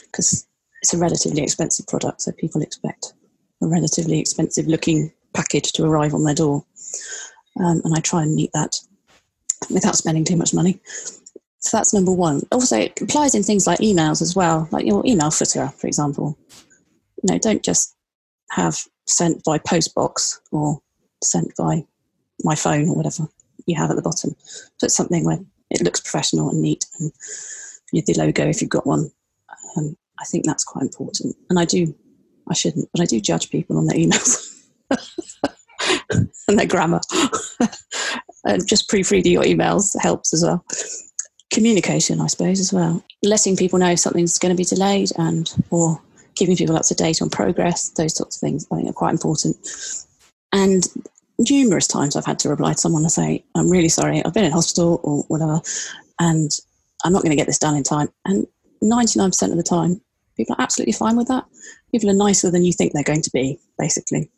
because 0.05 0.47
it's 0.83 0.95
a 0.95 0.99
relatively 0.99 1.43
expensive 1.43 1.87
product, 1.87 2.23
so 2.23 2.33
people 2.33 2.63
expect 2.63 3.15
a 3.63 3.67
relatively 3.67 4.21
expensive 4.21 4.67
looking 4.67 5.13
package 5.35 5.73
to 5.73 5.85
arrive 5.85 6.15
on 6.15 6.25
their 6.25 6.35
door. 6.35 6.65
Um, 7.59 7.81
and 7.85 7.95
I 7.97 8.01
try 8.01 8.23
and 8.23 8.35
meet 8.35 8.53
that 8.53 8.77
without 9.71 9.97
spending 9.97 10.25
too 10.25 10.37
much 10.37 10.53
money. 10.53 10.79
So 11.61 11.77
that's 11.77 11.95
number 11.95 12.13
one. 12.13 12.43
Also, 12.53 12.79
it 12.79 13.01
applies 13.01 13.35
in 13.35 13.43
things 13.43 13.67
like 13.67 13.81
emails 13.81 14.23
as 14.23 14.37
well, 14.37 14.69
like 14.71 14.85
your 14.85 15.05
email 15.07 15.31
footer, 15.31 15.69
for 15.79 15.87
example. 15.87 16.39
You 17.23 17.33
know, 17.33 17.39
don't 17.39 17.65
just 17.65 17.96
have 18.51 18.79
sent 19.07 19.43
by 19.45 19.59
post 19.59 19.95
box 19.95 20.41
or 20.53 20.81
sent 21.23 21.55
by 21.57 21.85
my 22.45 22.55
phone 22.55 22.89
or 22.89 22.95
whatever 22.95 23.29
you 23.67 23.77
have 23.77 23.91
at 23.91 23.97
the 23.97 24.03
bottom. 24.03 24.35
Put 24.81 24.91
something 24.91 25.25
where 25.25 25.39
it 25.71 25.83
looks 25.83 26.01
professional 26.01 26.51
and 26.51 26.61
neat 26.61 26.85
and 27.01 27.13
the 27.93 28.15
logo 28.19 28.47
if 28.47 28.61
you've 28.61 28.71
got 28.71 28.87
one. 28.87 29.11
Um, 29.77 29.97
I 30.21 30.25
think 30.25 30.45
that's 30.45 30.65
quite 30.65 30.83
important. 30.83 31.37
And 31.51 31.59
I 31.59 31.65
do, 31.65 31.95
I 32.49 32.55
shouldn't, 32.55 32.89
but 32.93 33.03
I 33.03 33.07
do 33.07 33.21
judge 33.21 33.51
people 33.51 33.79
on 33.79 33.87
their 33.87 33.97
emails 33.97 34.63
and 36.49 36.59
their 36.59 36.67
grammar. 36.67 37.01
and 38.45 38.67
just 38.67 38.89
proofreading 38.89 39.33
your 39.33 39.45
emails 39.45 39.97
helps 40.01 40.33
as 40.33 40.43
well. 40.43 40.65
Communication, 41.51 42.21
I 42.21 42.27
suppose, 42.27 42.61
as 42.61 42.73
well. 42.73 43.05
Letting 43.23 43.57
people 43.57 43.79
know 43.79 43.91
if 43.91 44.01
something's 44.01 44.39
going 44.39 44.55
to 44.55 44.61
be 44.61 44.65
delayed 44.65 45.11
and 45.17 45.53
or 45.71 46.01
keeping 46.37 46.57
people 46.57 46.77
up 46.77 46.85
to 46.87 46.95
date 46.95 47.21
on 47.21 47.31
progress, 47.31 47.91
those 47.91 48.17
sorts 48.17 48.37
of 48.37 48.41
things 48.41 48.67
I 48.71 48.77
think 48.77 48.91
are 48.91 48.93
quite 48.93 49.13
important. 49.13 49.57
And 50.53 50.87
numerous 51.39 51.87
times 51.87 52.17
I've 52.17 52.25
had 52.27 52.39
to 52.41 52.49
reply 52.49 52.73
to 52.73 52.79
someone 52.79 53.03
and 53.03 53.13
say, 53.13 53.45
I'm 53.55 53.71
really 53.71 53.89
sorry, 53.89 54.25
I've 54.25 54.35
been 54.35 54.45
in 54.45 54.53
hospital 54.53 55.01
or 55.03 55.25
whatever, 55.29 55.61
and 56.21 56.51
I'm 57.05 57.13
not 57.13 57.23
going 57.23 57.31
to 57.31 57.37
get 57.37 57.47
this 57.47 57.59
done 57.59 57.77
in 57.77 57.83
time. 57.83 58.09
And 58.25 58.47
99% 58.83 59.51
of 59.51 59.57
the 59.57 59.63
time, 59.63 60.01
people 60.37 60.55
are 60.57 60.63
absolutely 60.63 60.93
fine 60.93 61.17
with 61.17 61.29
that. 61.29 61.45
People 61.91 62.11
are 62.11 62.15
nicer 62.15 62.51
than 62.51 62.65
you 62.65 62.73
think 62.73 62.93
they're 62.93 63.03
going 63.03 63.23
to 63.23 63.31
be, 63.31 63.59
basically. 63.79 64.31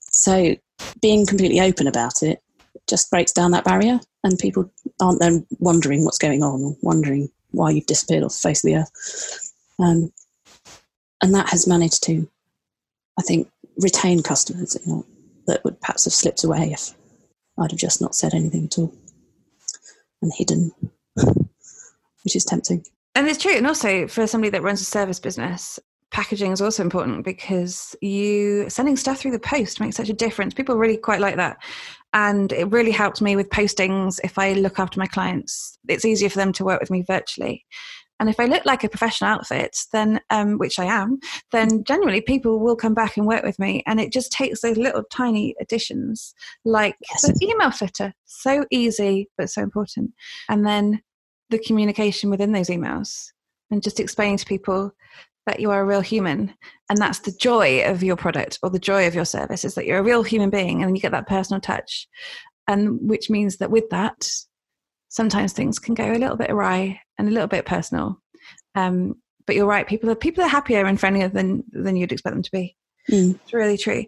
So 0.00 0.56
being 1.00 1.26
completely 1.26 1.60
open 1.60 1.86
about 1.86 2.22
it 2.22 2.42
just 2.88 3.10
breaks 3.10 3.32
down 3.32 3.50
that 3.50 3.64
barrier, 3.64 4.00
and 4.22 4.38
people 4.38 4.70
aren't 5.00 5.20
then 5.20 5.46
wondering 5.58 6.04
what's 6.04 6.18
going 6.18 6.42
on 6.42 6.62
or 6.62 6.76
wondering 6.82 7.28
why 7.50 7.70
you've 7.70 7.86
disappeared 7.86 8.22
off 8.22 8.32
the 8.32 8.48
face 8.48 8.64
of 8.64 8.68
the 8.68 8.76
earth. 8.76 9.52
Um, 9.78 10.12
and 11.22 11.34
that 11.34 11.48
has 11.50 11.66
managed 11.66 12.02
to, 12.04 12.28
I 13.18 13.22
think, 13.22 13.48
retain 13.78 14.22
customers. 14.22 14.76
That 15.46 15.62
would 15.64 15.80
perhaps 15.80 16.04
have 16.04 16.14
slipped 16.14 16.42
away 16.44 16.72
if 16.72 16.92
I'd 17.58 17.70
have 17.70 17.78
just 17.78 18.00
not 18.00 18.14
said 18.14 18.34
anything 18.34 18.64
at 18.64 18.78
all 18.78 18.92
and 20.22 20.32
hidden, 20.34 20.72
which 21.14 22.34
is 22.34 22.44
tempting. 22.44 22.84
And 23.14 23.26
it's 23.28 23.38
true. 23.38 23.56
And 23.56 23.66
also 23.66 24.06
for 24.08 24.26
somebody 24.26 24.50
that 24.50 24.62
runs 24.62 24.80
a 24.80 24.84
service 24.84 25.20
business, 25.20 25.78
packaging 26.10 26.52
is 26.52 26.60
also 26.60 26.82
important 26.82 27.24
because 27.24 27.96
you 28.00 28.68
sending 28.68 28.96
stuff 28.96 29.18
through 29.18 29.30
the 29.32 29.38
post 29.38 29.80
makes 29.80 29.96
such 29.96 30.08
a 30.08 30.14
difference. 30.14 30.54
People 30.54 30.76
really 30.76 30.96
quite 30.96 31.20
like 31.20 31.36
that. 31.36 31.58
And 32.12 32.52
it 32.52 32.70
really 32.70 32.90
helps 32.90 33.20
me 33.20 33.36
with 33.36 33.50
postings 33.50 34.18
if 34.24 34.38
I 34.38 34.54
look 34.54 34.78
after 34.78 34.98
my 34.98 35.06
clients. 35.06 35.78
It's 35.88 36.04
easier 36.04 36.30
for 36.30 36.38
them 36.38 36.52
to 36.54 36.64
work 36.64 36.80
with 36.80 36.90
me 36.90 37.02
virtually. 37.06 37.64
And 38.18 38.28
if 38.28 38.40
I 38.40 38.46
look 38.46 38.64
like 38.64 38.82
a 38.82 38.88
professional 38.88 39.30
outfit, 39.30 39.76
then 39.92 40.20
um, 40.30 40.58
which 40.58 40.78
I 40.78 40.84
am, 40.84 41.18
then 41.52 41.84
generally 41.84 42.20
people 42.20 42.60
will 42.60 42.76
come 42.76 42.94
back 42.94 43.16
and 43.16 43.26
work 43.26 43.44
with 43.44 43.58
me. 43.58 43.82
And 43.86 44.00
it 44.00 44.12
just 44.12 44.32
takes 44.32 44.60
those 44.60 44.76
little 44.76 45.04
tiny 45.10 45.54
additions, 45.60 46.34
like 46.64 46.96
yes. 47.10 47.22
the 47.22 47.46
email 47.46 47.70
footer, 47.70 48.14
so 48.24 48.64
easy 48.70 49.28
but 49.36 49.50
so 49.50 49.62
important. 49.62 50.12
And 50.48 50.66
then 50.66 51.02
the 51.50 51.58
communication 51.58 52.30
within 52.30 52.52
those 52.52 52.68
emails, 52.68 53.26
and 53.70 53.82
just 53.82 54.00
explaining 54.00 54.38
to 54.38 54.46
people 54.46 54.92
that 55.46 55.60
you 55.60 55.70
are 55.70 55.82
a 55.82 55.84
real 55.84 56.00
human, 56.00 56.52
and 56.90 56.98
that's 56.98 57.20
the 57.20 57.30
joy 57.30 57.84
of 57.84 58.02
your 58.02 58.16
product 58.16 58.58
or 58.62 58.70
the 58.70 58.80
joy 58.80 59.06
of 59.06 59.14
your 59.14 59.24
service 59.24 59.64
is 59.64 59.74
that 59.74 59.86
you're 59.86 59.98
a 59.98 60.02
real 60.02 60.24
human 60.24 60.50
being, 60.50 60.82
and 60.82 60.96
you 60.96 61.02
get 61.02 61.12
that 61.12 61.28
personal 61.28 61.60
touch, 61.60 62.08
and 62.66 62.98
which 63.08 63.30
means 63.30 63.58
that 63.58 63.70
with 63.70 63.88
that 63.90 64.28
sometimes 65.08 65.52
things 65.52 65.78
can 65.78 65.94
go 65.94 66.12
a 66.12 66.18
little 66.18 66.36
bit 66.36 66.50
awry 66.50 67.00
and 67.18 67.28
a 67.28 67.32
little 67.32 67.48
bit 67.48 67.66
personal. 67.66 68.20
Um, 68.74 69.14
but 69.46 69.56
you're 69.56 69.66
right, 69.66 69.86
people 69.86 70.10
are 70.10 70.14
people 70.16 70.44
are 70.44 70.48
happier 70.48 70.86
and 70.86 70.98
friendlier 70.98 71.28
than 71.28 71.64
than 71.70 71.96
you'd 71.96 72.12
expect 72.12 72.34
them 72.34 72.42
to 72.42 72.50
be. 72.50 72.76
Mm. 73.10 73.38
It's 73.42 73.52
really 73.52 73.78
true. 73.78 74.04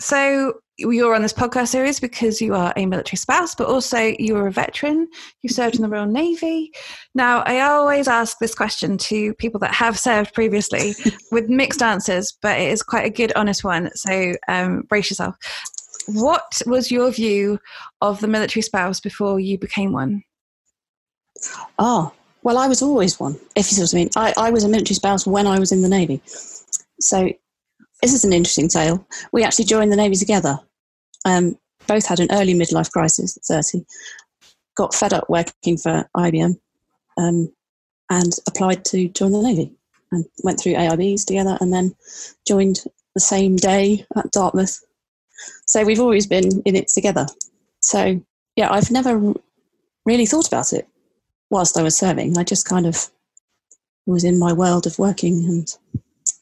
So 0.00 0.54
you're 0.76 1.14
on 1.14 1.22
this 1.22 1.32
podcast 1.32 1.68
series 1.68 2.00
because 2.00 2.40
you 2.40 2.54
are 2.54 2.72
a 2.76 2.84
military 2.84 3.16
spouse, 3.16 3.54
but 3.54 3.68
also 3.68 4.12
you 4.18 4.36
are 4.36 4.48
a 4.48 4.52
veteran. 4.52 5.08
You 5.42 5.48
served 5.48 5.76
in 5.76 5.82
the 5.82 5.88
Royal 5.88 6.06
Navy. 6.06 6.72
Now, 7.14 7.42
I 7.46 7.60
always 7.60 8.08
ask 8.08 8.38
this 8.40 8.54
question 8.54 8.98
to 8.98 9.34
people 9.34 9.60
that 9.60 9.72
have 9.72 9.98
served 9.98 10.34
previously 10.34 10.94
with 11.30 11.48
mixed 11.48 11.80
answers, 11.80 12.36
but 12.42 12.58
it 12.58 12.72
is 12.72 12.82
quite 12.82 13.06
a 13.06 13.10
good, 13.10 13.32
honest 13.36 13.62
one. 13.62 13.90
So 13.94 14.34
um, 14.48 14.82
brace 14.88 15.10
yourself. 15.10 15.36
what 16.06 16.60
was 16.66 16.90
your 16.90 17.10
view 17.12 17.60
of 18.00 18.20
the 18.20 18.28
military 18.28 18.62
spouse 18.62 19.00
before 19.00 19.38
you 19.38 19.58
became 19.58 19.92
one? 19.92 20.24
Ah, 21.78 22.12
well, 22.42 22.58
I 22.58 22.68
was 22.68 22.82
always 22.82 23.18
one, 23.18 23.34
if 23.56 23.70
you 23.70 23.76
see 23.76 23.82
what 23.82 23.94
I 23.94 23.96
mean. 23.96 24.10
I, 24.16 24.48
I 24.48 24.50
was 24.50 24.64
a 24.64 24.68
military 24.68 24.94
spouse 24.94 25.26
when 25.26 25.46
I 25.46 25.58
was 25.58 25.72
in 25.72 25.82
the 25.82 25.88
Navy. 25.88 26.20
So 27.00 27.30
this 28.02 28.12
is 28.12 28.24
an 28.24 28.32
interesting 28.32 28.68
tale. 28.68 29.06
We 29.32 29.42
actually 29.42 29.64
joined 29.64 29.90
the 29.90 29.96
Navy 29.96 30.16
together. 30.16 30.58
Um, 31.24 31.58
both 31.86 32.06
had 32.06 32.20
an 32.20 32.28
early 32.30 32.54
midlife 32.54 32.90
crisis 32.90 33.36
at 33.36 33.44
30, 33.44 33.84
got 34.76 34.94
fed 34.94 35.14
up 35.14 35.28
working 35.30 35.78
for 35.78 36.08
IBM, 36.16 36.58
um, 37.16 37.52
and 38.10 38.32
applied 38.46 38.84
to 38.86 39.08
join 39.08 39.32
the 39.32 39.42
Navy 39.42 39.72
and 40.12 40.26
went 40.42 40.60
through 40.60 40.74
AIBs 40.74 41.24
together 41.24 41.56
and 41.60 41.72
then 41.72 41.94
joined 42.46 42.80
the 43.14 43.20
same 43.20 43.56
day 43.56 44.04
at 44.16 44.30
Dartmouth. 44.32 44.80
So 45.66 45.84
we've 45.84 46.00
always 46.00 46.26
been 46.26 46.62
in 46.66 46.76
it 46.76 46.88
together. 46.88 47.26
So 47.80 48.20
yeah, 48.56 48.70
I've 48.70 48.90
never 48.90 49.32
really 50.04 50.26
thought 50.26 50.46
about 50.46 50.72
it 50.72 50.86
whilst 51.54 51.78
I 51.78 51.82
was 51.82 51.96
serving. 51.96 52.36
I 52.36 52.42
just 52.42 52.68
kind 52.68 52.84
of 52.84 53.08
was 54.06 54.24
in 54.24 54.40
my 54.40 54.52
world 54.52 54.86
of 54.86 54.98
working 54.98 55.44
and 55.44 55.68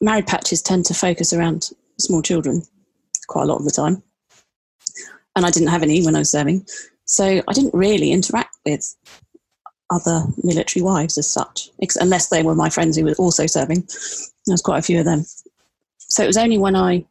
married 0.01 0.25
patches 0.25 0.61
tend 0.61 0.85
to 0.85 0.95
focus 0.95 1.31
around 1.31 1.69
small 1.99 2.23
children 2.23 2.63
quite 3.27 3.43
a 3.43 3.45
lot 3.45 3.59
of 3.59 3.65
the 3.65 3.71
time. 3.71 4.01
And 5.35 5.45
I 5.45 5.51
didn't 5.51 5.69
have 5.69 5.83
any 5.83 6.03
when 6.03 6.15
I 6.15 6.19
was 6.19 6.31
serving. 6.31 6.65
So 7.05 7.43
I 7.47 7.53
didn't 7.53 7.75
really 7.75 8.11
interact 8.11 8.57
with 8.65 8.95
other 9.91 10.23
military 10.43 10.81
wives 10.81 11.17
as 11.19 11.29
such, 11.29 11.69
unless 12.01 12.29
they 12.29 12.41
were 12.41 12.55
my 12.55 12.71
friends 12.71 12.97
who 12.97 13.05
were 13.05 13.13
also 13.19 13.45
serving. 13.45 13.81
There 14.45 14.53
was 14.53 14.63
quite 14.63 14.79
a 14.79 14.81
few 14.81 14.97
of 14.97 15.05
them. 15.05 15.25
So 15.99 16.23
it 16.23 16.27
was 16.27 16.37
only 16.37 16.57
when 16.57 16.75
I 16.75 17.05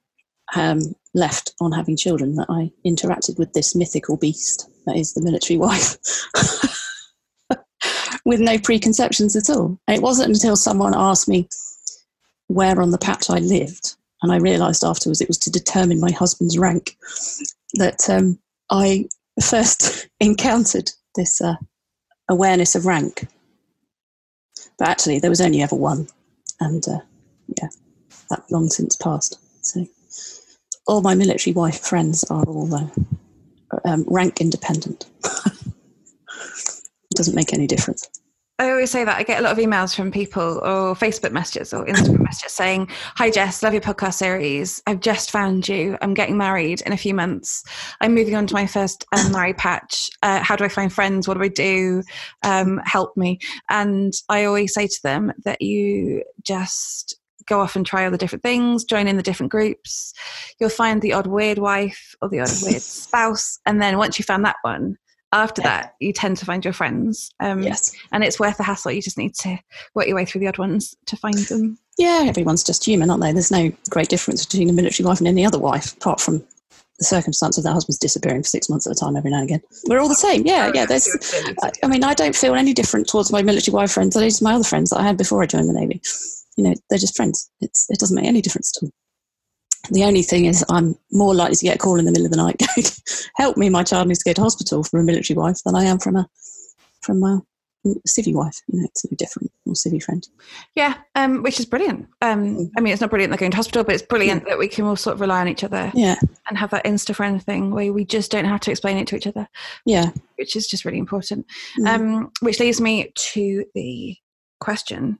um, 0.57 0.81
left 1.15 1.55
on 1.61 1.71
having 1.71 1.97
children 1.97 2.35
that 2.35 2.51
I 2.51 2.73
interacted 2.85 3.39
with 3.39 3.53
this 3.53 3.77
mythical 3.77 4.17
beast 4.17 4.69
that 4.87 4.97
is 4.97 5.15
the 5.15 5.23
military 5.23 5.57
wife. 5.57 5.99
with 8.33 8.41
no 8.41 8.59
preconceptions 8.59 9.37
at 9.37 9.55
all. 9.55 9.79
And 9.87 9.95
it 9.95 10.03
wasn't 10.03 10.31
until 10.31 10.57
someone 10.57 10.95
asked 10.97 11.29
me 11.29 11.51
where 12.47 12.81
on 12.81 12.91
the 12.91 12.97
patch 12.97 13.29
I 13.29 13.41
lived, 13.41 13.95
and 14.23 14.33
I 14.33 14.37
realised 14.37 14.85
afterwards 14.85 15.21
it 15.21 15.29
was 15.29 15.37
to 15.41 15.51
determine 15.51 16.01
my 16.01 16.11
husband's 16.11 16.57
rank, 16.57 16.97
that 17.75 18.09
um, 18.09 18.39
I 18.71 19.07
first 19.43 20.09
encountered 20.21 20.91
this 21.15 21.43
uh, 21.43 21.57
awareness 22.31 22.75
of 22.75 22.87
rank. 22.87 23.27
But 24.79 24.89
actually, 24.89 25.19
there 25.19 25.31
was 25.31 25.43
only 25.43 25.61
ever 25.61 25.77
one, 25.77 26.09
and 26.59 26.83
uh, 26.89 27.01
yeah, 27.61 27.69
that 28.31 28.45
long 28.51 28.71
since 28.71 28.97
passed. 28.97 29.39
So, 29.61 29.87
all 30.87 31.03
my 31.03 31.15
military 31.15 31.53
wife 31.53 31.81
friends 31.81 32.25
are 32.31 32.45
all 32.45 32.75
uh, 32.75 32.89
um, 33.85 34.07
rank 34.09 34.41
independent. 34.41 35.05
it 35.45 35.75
doesn't 37.15 37.37
make 37.37 37.53
any 37.53 37.67
difference. 37.67 38.09
I 38.63 38.71
always 38.71 38.93
say 38.93 39.03
that 39.03 39.19
I 39.19 39.25
get 39.25 39.41
a 39.41 39.43
lot 39.43 39.51
of 39.51 39.59
emails 39.59 39.93
from 39.93 40.13
people 40.13 40.61
or 40.61 40.95
Facebook 40.95 41.33
messages 41.33 41.75
or 41.75 41.85
Instagram 41.85 42.21
messages 42.23 42.53
saying, 42.53 42.87
Hi 43.17 43.29
Jess, 43.29 43.61
love 43.61 43.73
your 43.73 43.83
podcast 43.83 44.15
series. 44.15 44.81
I've 44.87 45.01
just 45.01 45.33
found 45.33 45.69
you. 45.69 45.99
I'm 46.01 46.15
getting 46.15 46.37
married 46.37 46.81
in 46.83 46.93
a 46.93 46.97
few 46.97 47.13
months. 47.13 47.65
I'm 48.01 48.15
moving 48.15 48.37
on 48.37 48.47
to 48.47 48.55
my 48.55 48.69
first 48.69 49.05
um, 49.17 49.33
married 49.33 49.57
patch. 49.57 50.11
Uh, 50.23 50.41
how 50.45 50.55
do 50.55 50.63
I 50.63 50.69
find 50.69 50.93
friends? 50.93 51.27
What 51.27 51.39
do 51.39 51.43
I 51.43 51.49
do? 51.49 52.05
Um, 52.45 52.81
help 52.85 53.17
me. 53.17 53.41
And 53.69 54.13
I 54.29 54.45
always 54.45 54.75
say 54.75 54.87
to 54.87 55.03
them 55.03 55.33
that 55.45 55.61
you 55.61 56.23
just 56.45 57.17
go 57.49 57.59
off 57.59 57.75
and 57.75 57.85
try 57.85 58.05
all 58.05 58.13
the 58.13 58.17
different 58.17 58.45
things, 58.45 58.85
join 58.85 59.09
in 59.09 59.17
the 59.17 59.25
different 59.25 59.51
groups. 59.51 60.15
You'll 60.61 60.71
find 60.71 61.03
the 61.03 61.15
odd 61.15 61.27
weird 61.27 61.59
wife 61.59 62.15
or 62.23 62.29
the 62.29 62.39
odd 62.39 62.63
weird 62.63 62.83
spouse. 62.83 63.59
And 63.67 63.83
then 63.83 63.99
once 63.99 64.21
you 64.21 64.25
found 64.25 64.45
that 64.45 64.57
one, 64.63 64.99
after 65.33 65.63
yeah. 65.63 65.69
that 65.69 65.95
you 66.01 66.13
tend 66.13 66.37
to 66.37 66.45
find 66.45 66.65
your 66.65 66.75
friends 66.75 67.31
um, 67.41 67.63
yes. 67.63 67.93
and 68.13 68.23
it's 68.23 68.39
worth 68.39 68.57
the 68.57 68.63
hassle. 68.63 68.93
You 68.93 69.03
just 69.03 69.19
need 69.19 69.35
to 69.37 69.59
work 69.95 70.07
your 70.07 70.17
way 70.17 70.25
through 70.25 70.41
the 70.41 70.49
odd 70.49 70.59
ones 70.59 70.95
to 71.07 71.17
find 71.17 71.39
them. 71.39 71.79
Yeah 71.99 72.25
everyone's 72.27 72.65
just 72.65 72.85
human 72.85 73.11
aren't 73.11 73.23
they? 73.23 73.33
There's 73.33 73.51
no 73.51 73.73
great 73.91 74.09
difference 74.09 74.47
between 74.47 74.71
a 74.71 74.73
military 74.73 75.07
wife 75.07 75.19
and 75.19 75.29
any 75.29 75.45
other 75.45 75.59
wife 75.59 75.95
apart 75.95 76.21
from 76.21 76.45
the 76.99 77.05
circumstance 77.05 77.59
of 77.59 77.65
their 77.65 77.73
husband's 77.73 77.99
disappearing 77.99 78.43
for 78.43 78.49
six 78.49 78.69
months 78.69 78.87
at 78.87 78.93
a 78.93 78.95
time 78.95 79.17
every 79.17 79.31
now 79.31 79.39
and 79.39 79.45
again. 79.45 79.63
We're 79.87 80.01
all 80.01 80.09
the 80.09 80.15
same. 80.15 80.47
Yeah 80.47 80.71
yeah 80.75 80.87
there's 80.93 81.09
i 81.83 81.87
mean 81.87 82.05
i 82.05 82.15
don't 82.15 82.37
feel 82.37 82.55
any 82.55 82.73
different 82.73 83.09
towards 83.09 83.33
my 83.33 83.43
military 83.43 83.75
wife 83.75 83.93
friends 83.93 84.15
than 84.15 84.29
to 84.29 84.45
my 84.45 84.55
other 84.55 84.65
friends 84.65 84.91
that 84.91 85.01
i 85.01 85.03
had 85.03 85.17
before 85.17 85.43
i 85.43 85.47
joined 85.47 85.69
the 85.69 85.73
navy. 85.73 86.01
You 86.57 86.65
know 86.65 86.75
they're 86.91 86.99
just 86.99 87.17
friends. 87.17 87.51
It's, 87.63 87.89
it 87.91 87.99
doesn't 87.99 88.15
make 88.15 88.27
any 88.27 88.43
difference 88.43 88.71
to 88.73 88.81
them 88.85 88.93
the 89.91 90.05
only 90.05 90.23
thing 90.23 90.45
is, 90.45 90.65
I'm 90.71 90.97
more 91.11 91.35
likely 91.35 91.57
to 91.57 91.65
get 91.65 91.77
a 91.77 91.79
call 91.79 91.99
in 91.99 92.05
the 92.05 92.13
middle 92.13 92.27
of 92.27 92.31
the 92.31 92.37
night 92.37 92.59
going, 92.59 92.87
"Help 93.37 93.57
me! 93.57 93.69
My 93.69 93.83
child 93.83 94.09
needs 94.09 94.23
to 94.23 94.31
go 94.31 94.35
to 94.35 94.43
hospital 94.43 94.85
from 94.85 95.01
a 95.01 95.03
military 95.03 95.37
wife 95.37 95.63
than 95.65 95.75
I 95.75 95.85
am 95.85 95.99
from 95.99 96.17
a 96.17 96.29
from 97.01 97.23
a 97.25 97.43
civvy 98.07 98.33
wife. 98.33 98.61
You 98.69 98.81
know, 98.81 98.87
it's 98.87 99.05
a 99.05 99.15
different 99.17 99.51
or 99.67 99.75
civvy 99.75 100.03
friend. 100.03 100.27
Yeah, 100.75 100.95
um, 101.15 101.43
which 101.43 101.59
is 101.59 101.67
brilliant. 101.67 102.09
Um, 102.21 102.57
mm. 102.57 102.71
I 102.77 102.81
mean, 102.81 102.93
it's 102.93 103.01
not 103.01 103.11
brilliant 103.11 103.31
they're 103.31 103.39
going 103.39 103.51
to 103.51 103.57
hospital, 103.57 103.85
but 103.85 103.95
it's 103.95 104.05
brilliant 104.05 104.43
yeah. 104.43 104.51
that 104.51 104.59
we 104.59 104.69
can 104.69 104.85
all 104.85 104.97
sort 104.97 105.15
of 105.15 105.21
rely 105.21 105.41
on 105.41 105.49
each 105.49 105.65
other. 105.65 105.91
Yeah, 105.95 106.17
and 106.49 106.59
have 106.59 106.71
that 106.71 106.85
insta 106.85 107.15
friend 107.15 107.43
thing 107.43 107.71
where 107.73 107.93
we 107.93 108.05
just 108.05 108.31
don't 108.31 108.45
have 108.45 108.61
to 108.61 108.71
explain 108.71 108.99
it 108.99 109.07
to 109.09 109.17
each 109.17 109.27
other. 109.27 109.49
Yeah, 109.85 110.11
which 110.37 110.57
is 110.57 110.67
just 110.67 110.85
really 110.85 110.99
important. 110.99 111.47
Mm. 111.79 111.89
Um, 111.89 112.33
which 112.41 112.61
leads 112.61 112.81
me 112.81 113.13
to 113.15 113.65
the 113.75 114.17
question 114.61 115.19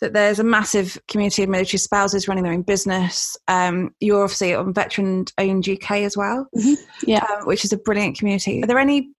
that 0.00 0.12
there's 0.12 0.38
a 0.38 0.44
massive 0.44 0.98
community 1.08 1.42
of 1.42 1.48
military 1.48 1.78
spouses 1.78 2.28
running 2.28 2.44
their 2.44 2.52
own 2.52 2.62
business. 2.62 3.36
Um, 3.48 3.94
you're 4.00 4.22
obviously 4.22 4.54
on 4.54 4.74
Veteran 4.74 5.26
Owned 5.38 5.68
UK 5.68 5.90
as 5.98 6.16
well, 6.16 6.46
mm-hmm. 6.56 6.74
yeah, 7.06 7.24
um, 7.30 7.46
which 7.46 7.64
is 7.64 7.72
a 7.72 7.78
brilliant 7.78 8.18
community. 8.18 8.62
Are 8.62 8.66
there 8.66 8.78
any 8.78 9.10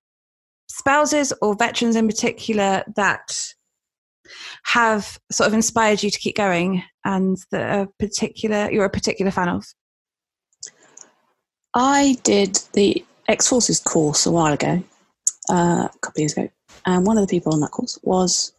spouses 0.67 1.33
or 1.41 1.55
veterans 1.55 1.95
in 1.95 2.07
particular 2.07 2.83
that 2.95 3.53
have 4.63 5.19
sort 5.31 5.47
of 5.47 5.53
inspired 5.53 6.01
you 6.03 6.09
to 6.09 6.19
keep 6.19 6.35
going 6.35 6.83
and 7.03 7.37
that 7.51 7.77
are 7.77 7.87
particular 7.99 8.69
you're 8.71 8.85
a 8.85 8.89
particular 8.89 9.31
fan 9.31 9.49
of? 9.49 9.65
I 11.73 12.17
did 12.23 12.59
the 12.73 13.05
X 13.27 13.47
forces 13.47 13.79
course 13.79 14.25
a 14.25 14.31
while 14.31 14.53
ago, 14.53 14.83
uh, 15.49 15.87
a 15.93 15.99
couple 16.01 16.17
of 16.17 16.19
years 16.19 16.33
ago, 16.33 16.49
and 16.85 17.05
one 17.05 17.17
of 17.17 17.25
the 17.25 17.31
people 17.31 17.53
on 17.53 17.61
that 17.61 17.71
course 17.71 17.99
was 18.03 18.53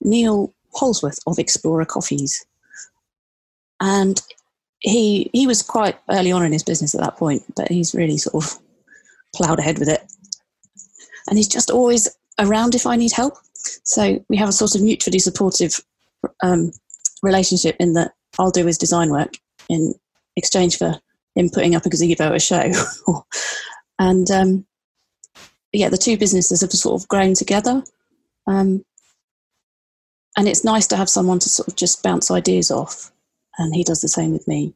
Neil 0.00 0.52
Holsworth 0.74 1.18
of 1.26 1.38
Explorer 1.38 1.84
Coffees. 1.84 2.44
And 3.80 4.20
he 4.80 5.30
he 5.32 5.46
was 5.46 5.62
quite 5.62 5.96
early 6.10 6.32
on 6.32 6.44
in 6.44 6.52
his 6.52 6.62
business 6.62 6.94
at 6.94 7.00
that 7.00 7.16
point, 7.16 7.42
but 7.56 7.68
he's 7.68 7.94
really 7.94 8.18
sort 8.18 8.44
of 8.44 8.58
ploughed 9.34 9.58
ahead 9.58 9.78
with 9.78 9.88
it. 9.88 10.02
And 11.28 11.38
he's 11.38 11.48
just 11.48 11.70
always 11.70 12.08
around 12.38 12.74
if 12.74 12.86
I 12.86 12.96
need 12.96 13.12
help. 13.12 13.34
So 13.84 14.24
we 14.28 14.36
have 14.36 14.48
a 14.48 14.52
sort 14.52 14.74
of 14.74 14.82
mutually 14.82 15.18
supportive 15.18 15.80
um, 16.42 16.72
relationship 17.22 17.76
in 17.78 17.94
that 17.94 18.12
I'll 18.38 18.50
do 18.50 18.66
his 18.66 18.78
design 18.78 19.10
work 19.10 19.34
in 19.68 19.94
exchange 20.36 20.78
for 20.78 20.98
him 21.34 21.48
putting 21.50 21.74
up 21.74 21.86
a 21.86 21.88
gazebo 21.88 22.26
at 22.26 22.34
a 22.34 22.40
show. 22.40 22.70
and 23.98 24.30
um, 24.30 24.66
yeah, 25.72 25.88
the 25.88 25.96
two 25.96 26.16
businesses 26.16 26.60
have 26.60 26.72
sort 26.72 27.00
of 27.00 27.08
grown 27.08 27.34
together. 27.34 27.82
Um, 28.46 28.84
and 30.36 30.48
it's 30.48 30.64
nice 30.64 30.86
to 30.88 30.96
have 30.96 31.08
someone 31.08 31.38
to 31.40 31.48
sort 31.48 31.68
of 31.68 31.76
just 31.76 32.02
bounce 32.02 32.30
ideas 32.30 32.70
off. 32.70 33.10
And 33.58 33.74
he 33.74 33.84
does 33.84 34.00
the 34.00 34.08
same 34.08 34.32
with 34.32 34.48
me. 34.48 34.74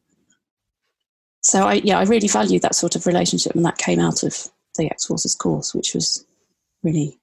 So 1.41 1.63
i 1.65 1.73
yeah 1.75 1.97
i 1.97 2.03
really 2.03 2.27
value 2.27 2.59
that 2.59 2.75
sort 2.75 2.95
of 2.95 3.07
relationship. 3.07 3.55
And 3.55 3.65
that 3.65 3.77
came 3.77 3.99
out 3.99 4.23
of 4.23 4.49
the 4.77 4.85
ex-forces 4.85 5.33
course 5.33 5.73
which 5.73 5.95
was 5.95 6.25
really 6.83 7.17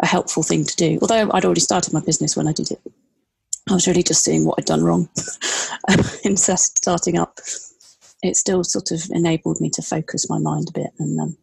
a 0.00 0.06
helpful 0.06 0.42
thing 0.42 0.64
to 0.64 0.76
do. 0.76 0.98
Although 1.02 1.30
i'd 1.32 1.44
already 1.44 1.60
started 1.60 1.92
my 1.92 2.00
business 2.00 2.36
when 2.36 2.48
i 2.48 2.52
did 2.52 2.70
it. 2.70 2.80
I 3.68 3.74
was 3.74 3.86
really 3.86 4.02
just 4.02 4.24
seeing 4.24 4.44
what 4.44 4.58
i'd 4.58 4.64
done 4.64 4.82
wrong. 4.82 5.08
In 6.24 6.36
starting 6.36 7.18
up. 7.18 7.38
It 8.22 8.36
still 8.36 8.64
sort 8.64 8.90
of 8.90 9.02
enabled 9.10 9.60
me 9.60 9.70
to 9.70 9.82
focus 9.82 10.28
my 10.28 10.38
mind 10.38 10.68
a 10.68 10.72
bit 10.72 10.90
and 10.98 11.20
um, 11.20 11.36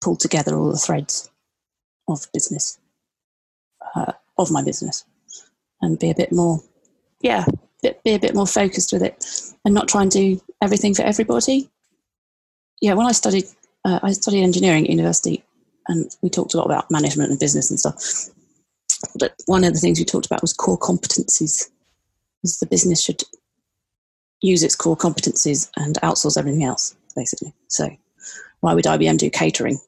pull 0.00 0.16
together 0.16 0.56
all 0.56 0.72
the 0.72 0.78
threads 0.78 1.30
of 2.08 2.26
business 2.32 2.78
uh, 3.94 4.12
of 4.38 4.50
my 4.50 4.62
business 4.62 5.04
and 5.80 5.98
be 5.98 6.10
a 6.10 6.14
bit 6.14 6.32
more, 6.32 6.60
yeah, 7.20 7.44
be 7.82 8.12
a 8.12 8.18
bit 8.18 8.34
more 8.34 8.46
focused 8.46 8.92
with 8.92 9.02
it 9.02 9.24
and 9.64 9.74
not 9.74 9.88
try 9.88 10.02
and 10.02 10.10
do 10.10 10.40
everything 10.62 10.94
for 10.94 11.02
everybody. 11.02 11.68
Yeah, 12.80 12.94
when 12.94 13.06
I 13.06 13.12
studied, 13.12 13.44
uh, 13.84 14.00
I 14.02 14.12
studied 14.12 14.42
engineering 14.42 14.84
at 14.84 14.90
university 14.90 15.44
and 15.88 16.14
we 16.22 16.28
talked 16.28 16.54
a 16.54 16.56
lot 16.56 16.66
about 16.66 16.90
management 16.90 17.30
and 17.30 17.40
business 17.40 17.70
and 17.70 17.80
stuff. 17.80 18.34
But 19.18 19.34
one 19.46 19.64
of 19.64 19.72
the 19.72 19.80
things 19.80 19.98
we 19.98 20.04
talked 20.04 20.26
about 20.26 20.42
was 20.42 20.52
core 20.52 20.78
competencies. 20.78 21.68
Is 22.44 22.58
the 22.60 22.66
business 22.66 23.02
should 23.02 23.24
use 24.40 24.62
its 24.62 24.76
core 24.76 24.96
competencies 24.96 25.68
and 25.76 25.96
outsource 26.02 26.38
everything 26.38 26.62
else, 26.62 26.94
basically. 27.16 27.52
So, 27.66 27.90
why 28.60 28.74
would 28.74 28.84
IBM 28.84 29.18
do 29.18 29.30
catering 29.30 29.78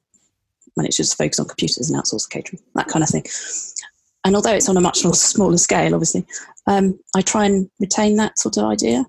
it 0.87 0.95
should 0.95 1.05
just 1.05 1.19
focus 1.19 1.39
on 1.39 1.47
computers 1.47 1.91
and 1.91 2.01
outsource 2.01 2.29
catering? 2.29 2.63
That 2.75 2.89
kind 2.89 3.03
of 3.03 3.09
thing 3.09 3.25
and 4.25 4.37
although 4.37 4.53
it's 4.53 4.69
on 4.69 4.77
a 4.77 4.81
much 4.81 5.05
more 5.05 5.15
smaller 5.15 5.59
scale, 5.59 5.95
obviously, 5.95 6.27
um, 6.67 6.99
I 7.15 7.23
try 7.23 7.47
and 7.47 7.71
retain 7.81 8.17
that 8.17 8.39
sort 8.39 8.57
of 8.57 8.65
idea. 8.65 9.05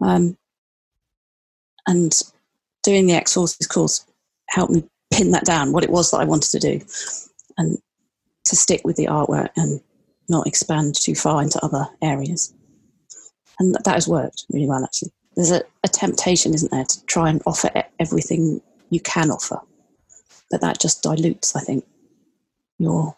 Um, 0.00 0.36
and 1.86 2.12
doing 2.82 3.06
the 3.06 3.14
ex 3.14 3.34
forces 3.34 3.66
course 3.66 4.04
helped 4.48 4.72
me 4.72 4.84
pin 5.12 5.30
that 5.32 5.44
down, 5.44 5.72
what 5.72 5.84
it 5.84 5.90
was 5.90 6.10
that 6.10 6.18
I 6.18 6.24
wanted 6.24 6.50
to 6.50 6.58
do, 6.58 6.80
and 7.56 7.78
to 8.44 8.56
stick 8.56 8.82
with 8.84 8.96
the 8.96 9.06
artwork 9.06 9.50
and 9.56 9.80
not 10.28 10.46
expand 10.46 10.94
too 10.94 11.14
far 11.14 11.42
into 11.42 11.62
other 11.64 11.86
areas. 12.02 12.52
And 13.58 13.74
that 13.74 13.94
has 13.94 14.06
worked 14.06 14.44
really 14.52 14.68
well, 14.68 14.84
actually. 14.84 15.10
There's 15.34 15.50
a, 15.50 15.62
a 15.82 15.88
temptation, 15.88 16.54
isn't 16.54 16.70
there, 16.70 16.84
to 16.84 17.06
try 17.06 17.30
and 17.30 17.42
offer 17.46 17.70
everything 17.98 18.60
you 18.90 19.00
can 19.00 19.30
offer, 19.30 19.58
but 20.50 20.60
that 20.60 20.80
just 20.80 21.02
dilutes, 21.02 21.54
I 21.56 21.60
think, 21.60 21.84
your 22.78 23.16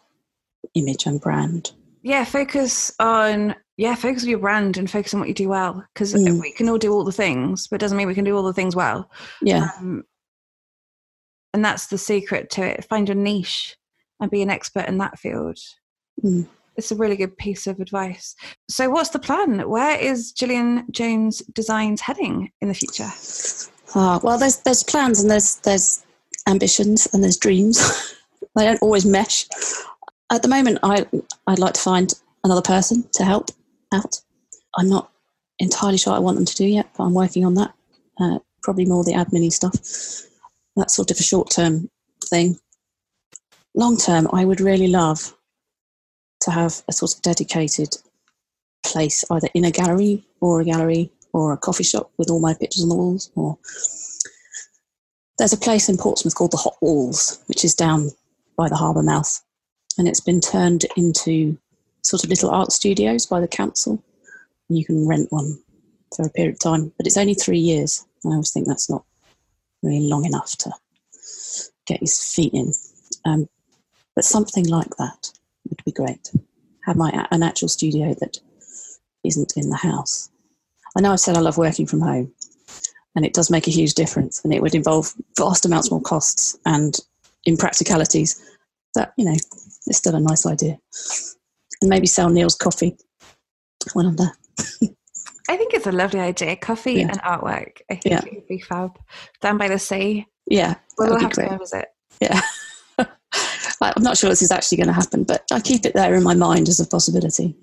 image 0.73 1.05
and 1.05 1.19
brand. 1.21 1.71
Yeah, 2.03 2.25
focus 2.25 2.91
on 2.99 3.55
yeah, 3.77 3.95
focus 3.95 4.23
on 4.23 4.29
your 4.29 4.39
brand 4.39 4.77
and 4.77 4.89
focus 4.89 5.13
on 5.13 5.19
what 5.19 5.29
you 5.29 5.33
do 5.35 5.49
well 5.49 5.83
because 5.93 6.13
Mm. 6.13 6.39
we 6.39 6.51
can 6.51 6.69
all 6.69 6.77
do 6.77 6.93
all 6.93 7.03
the 7.03 7.11
things, 7.11 7.67
but 7.67 7.75
it 7.75 7.79
doesn't 7.79 7.97
mean 7.97 8.07
we 8.07 8.13
can 8.13 8.23
do 8.25 8.35
all 8.35 8.43
the 8.43 8.53
things 8.53 8.75
well. 8.75 9.09
Yeah, 9.41 9.69
Um, 9.79 10.03
and 11.53 11.65
that's 11.65 11.87
the 11.87 11.97
secret 11.97 12.49
to 12.51 12.63
it. 12.63 12.85
Find 12.85 13.07
your 13.07 13.15
niche 13.15 13.75
and 14.19 14.29
be 14.29 14.41
an 14.41 14.49
expert 14.51 14.87
in 14.87 14.99
that 14.99 15.17
field. 15.19 15.57
Mm. 16.23 16.47
It's 16.77 16.91
a 16.91 16.95
really 16.95 17.17
good 17.17 17.37
piece 17.37 17.65
of 17.67 17.79
advice. 17.79 18.35
So, 18.69 18.89
what's 18.89 19.09
the 19.09 19.19
plan? 19.19 19.67
Where 19.67 19.99
is 19.99 20.31
Gillian 20.31 20.85
Jones 20.91 21.39
Designs 21.53 22.01
heading 22.01 22.51
in 22.61 22.67
the 22.67 22.73
future? 22.73 23.09
Ah, 23.95 24.19
well, 24.23 24.37
there's 24.37 24.57
there's 24.57 24.83
plans 24.83 25.21
and 25.21 25.29
there's 25.29 25.55
there's 25.57 26.03
ambitions 26.51 27.07
and 27.13 27.23
there's 27.23 27.37
dreams. 27.37 28.15
they 28.55 28.65
don't 28.65 28.81
always 28.81 29.05
mesh. 29.05 29.47
At 30.31 30.43
the 30.43 30.47
moment, 30.47 30.79
I 30.83 31.05
I'd 31.47 31.59
like 31.59 31.73
to 31.73 31.81
find 31.81 32.13
another 32.43 32.61
person 32.61 33.05
to 33.13 33.23
help 33.23 33.49
out. 33.93 34.21
I'm 34.77 34.89
not 34.89 35.11
entirely 35.59 35.97
sure 35.97 36.13
I 36.13 36.19
want 36.19 36.37
them 36.37 36.45
to 36.45 36.55
do 36.55 36.65
yet, 36.65 36.89
but 36.97 37.03
I'm 37.03 37.13
working 37.13 37.45
on 37.45 37.55
that. 37.55 37.73
Uh, 38.19 38.39
probably 38.61 38.85
more 38.85 39.03
the 39.03 39.13
admin 39.13 39.51
stuff. 39.51 39.73
That's 40.75 40.95
sort 40.95 41.11
of 41.11 41.17
a 41.19 41.23
short 41.23 41.49
term 41.49 41.89
thing. 42.25 42.57
Long 43.75 43.97
term, 43.97 44.27
I 44.33 44.45
would 44.45 44.61
really 44.61 44.87
love 44.87 45.35
to 46.41 46.51
have 46.51 46.81
a 46.87 46.93
sort 46.93 47.13
of 47.13 47.21
dedicated 47.21 47.95
place, 48.83 49.23
either 49.31 49.47
in 49.53 49.65
a 49.65 49.71
gallery 49.71 50.25
or 50.39 50.61
a 50.61 50.65
gallery 50.65 51.11
or 51.33 51.53
a 51.53 51.57
coffee 51.57 51.83
shop 51.83 52.11
with 52.17 52.29
all 52.29 52.39
my 52.39 52.53
pictures 52.53 52.83
on 52.83 52.89
the 52.89 52.95
walls. 52.95 53.31
Or 53.35 53.57
there's 55.37 55.53
a 55.53 55.57
place 55.57 55.89
in 55.89 55.97
Portsmouth 55.97 56.35
called 56.35 56.51
the 56.51 56.57
Hot 56.57 56.75
Walls, 56.81 57.41
which 57.47 57.65
is 57.65 57.73
down 57.73 58.09
by 58.57 58.69
the 58.69 58.75
harbour 58.75 59.03
mouth, 59.03 59.41
and 59.97 60.07
it's 60.07 60.21
been 60.21 60.41
turned 60.41 60.85
into 60.95 61.57
sort 62.03 62.23
of 62.23 62.29
little 62.29 62.49
art 62.49 62.71
studios 62.71 63.25
by 63.25 63.39
the 63.39 63.47
council. 63.47 64.03
And 64.69 64.77
you 64.77 64.85
can 64.85 65.07
rent 65.07 65.31
one 65.31 65.59
for 66.15 66.25
a 66.25 66.29
period 66.29 66.55
of 66.55 66.59
time, 66.59 66.93
but 66.97 67.07
it's 67.07 67.17
only 67.17 67.33
three 67.33 67.59
years. 67.59 68.05
I 68.25 68.29
always 68.29 68.51
think 68.51 68.67
that's 68.67 68.89
not 68.89 69.03
really 69.81 70.07
long 70.07 70.25
enough 70.25 70.57
to 70.57 70.71
get 71.87 71.99
his 71.99 72.23
feet 72.23 72.53
in. 72.53 72.73
Um, 73.25 73.47
but 74.15 74.25
something 74.25 74.67
like 74.67 74.95
that 74.97 75.31
would 75.69 75.83
be 75.85 75.91
great. 75.91 76.31
Have 76.85 76.97
my 76.97 77.27
an 77.31 77.43
actual 77.43 77.67
studio 77.67 78.15
that 78.19 78.37
isn't 79.23 79.53
in 79.55 79.69
the 79.69 79.77
house. 79.77 80.29
I 80.97 81.01
know 81.01 81.13
I've 81.13 81.19
said 81.19 81.37
I 81.37 81.41
love 81.41 81.57
working 81.57 81.85
from 81.85 82.01
home, 82.01 82.33
and 83.15 83.25
it 83.25 83.33
does 83.33 83.49
make 83.49 83.67
a 83.67 83.71
huge 83.71 83.93
difference, 83.93 84.41
and 84.43 84.53
it 84.53 84.61
would 84.61 84.75
involve 84.75 85.13
vast 85.37 85.65
amounts 85.65 85.91
more 85.91 86.01
costs 86.01 86.57
and 86.65 86.97
impracticalities. 87.47 88.39
But 88.93 89.13
you 89.17 89.25
know, 89.25 89.33
it's 89.33 89.97
still 89.97 90.15
a 90.15 90.19
nice 90.19 90.45
idea. 90.45 90.77
And 91.81 91.89
maybe 91.89 92.07
sell 92.07 92.29
Neil's 92.29 92.55
coffee 92.55 92.95
when 93.93 94.05
I'm 94.05 94.15
there. 94.15 94.33
I 95.49 95.57
think 95.57 95.73
it's 95.73 95.87
a 95.87 95.91
lovely 95.91 96.19
idea. 96.19 96.55
Coffee 96.55 96.93
Yeah. 96.93 97.07
and 97.09 97.21
artwork. 97.23 97.81
I 97.89 97.95
think 97.95 98.05
Yeah. 98.05 98.21
it 98.25 98.33
would 98.35 98.47
be 98.47 98.59
fab. 98.59 98.97
Down 99.41 99.57
by 99.57 99.67
the 99.67 99.79
sea. 99.79 100.27
Yeah, 100.47 100.75
We'll 100.97 101.09
that 101.09 101.21
have 101.21 101.31
be 101.31 101.49
to 101.49 101.57
visit. 101.57 101.85
Yeah. 102.21 102.41
I'm 103.81 104.03
not 104.03 104.17
sure 104.17 104.29
this 104.29 104.41
is 104.43 104.51
actually 104.51 104.77
going 104.77 104.87
to 104.87 104.93
happen, 104.93 105.23
but 105.23 105.43
I 105.51 105.59
keep 105.59 105.85
it 105.85 105.93
there 105.95 106.13
in 106.13 106.23
my 106.23 106.35
mind 106.35 106.69
as 106.69 106.79
a 106.79 106.85
possibility. 106.85 107.55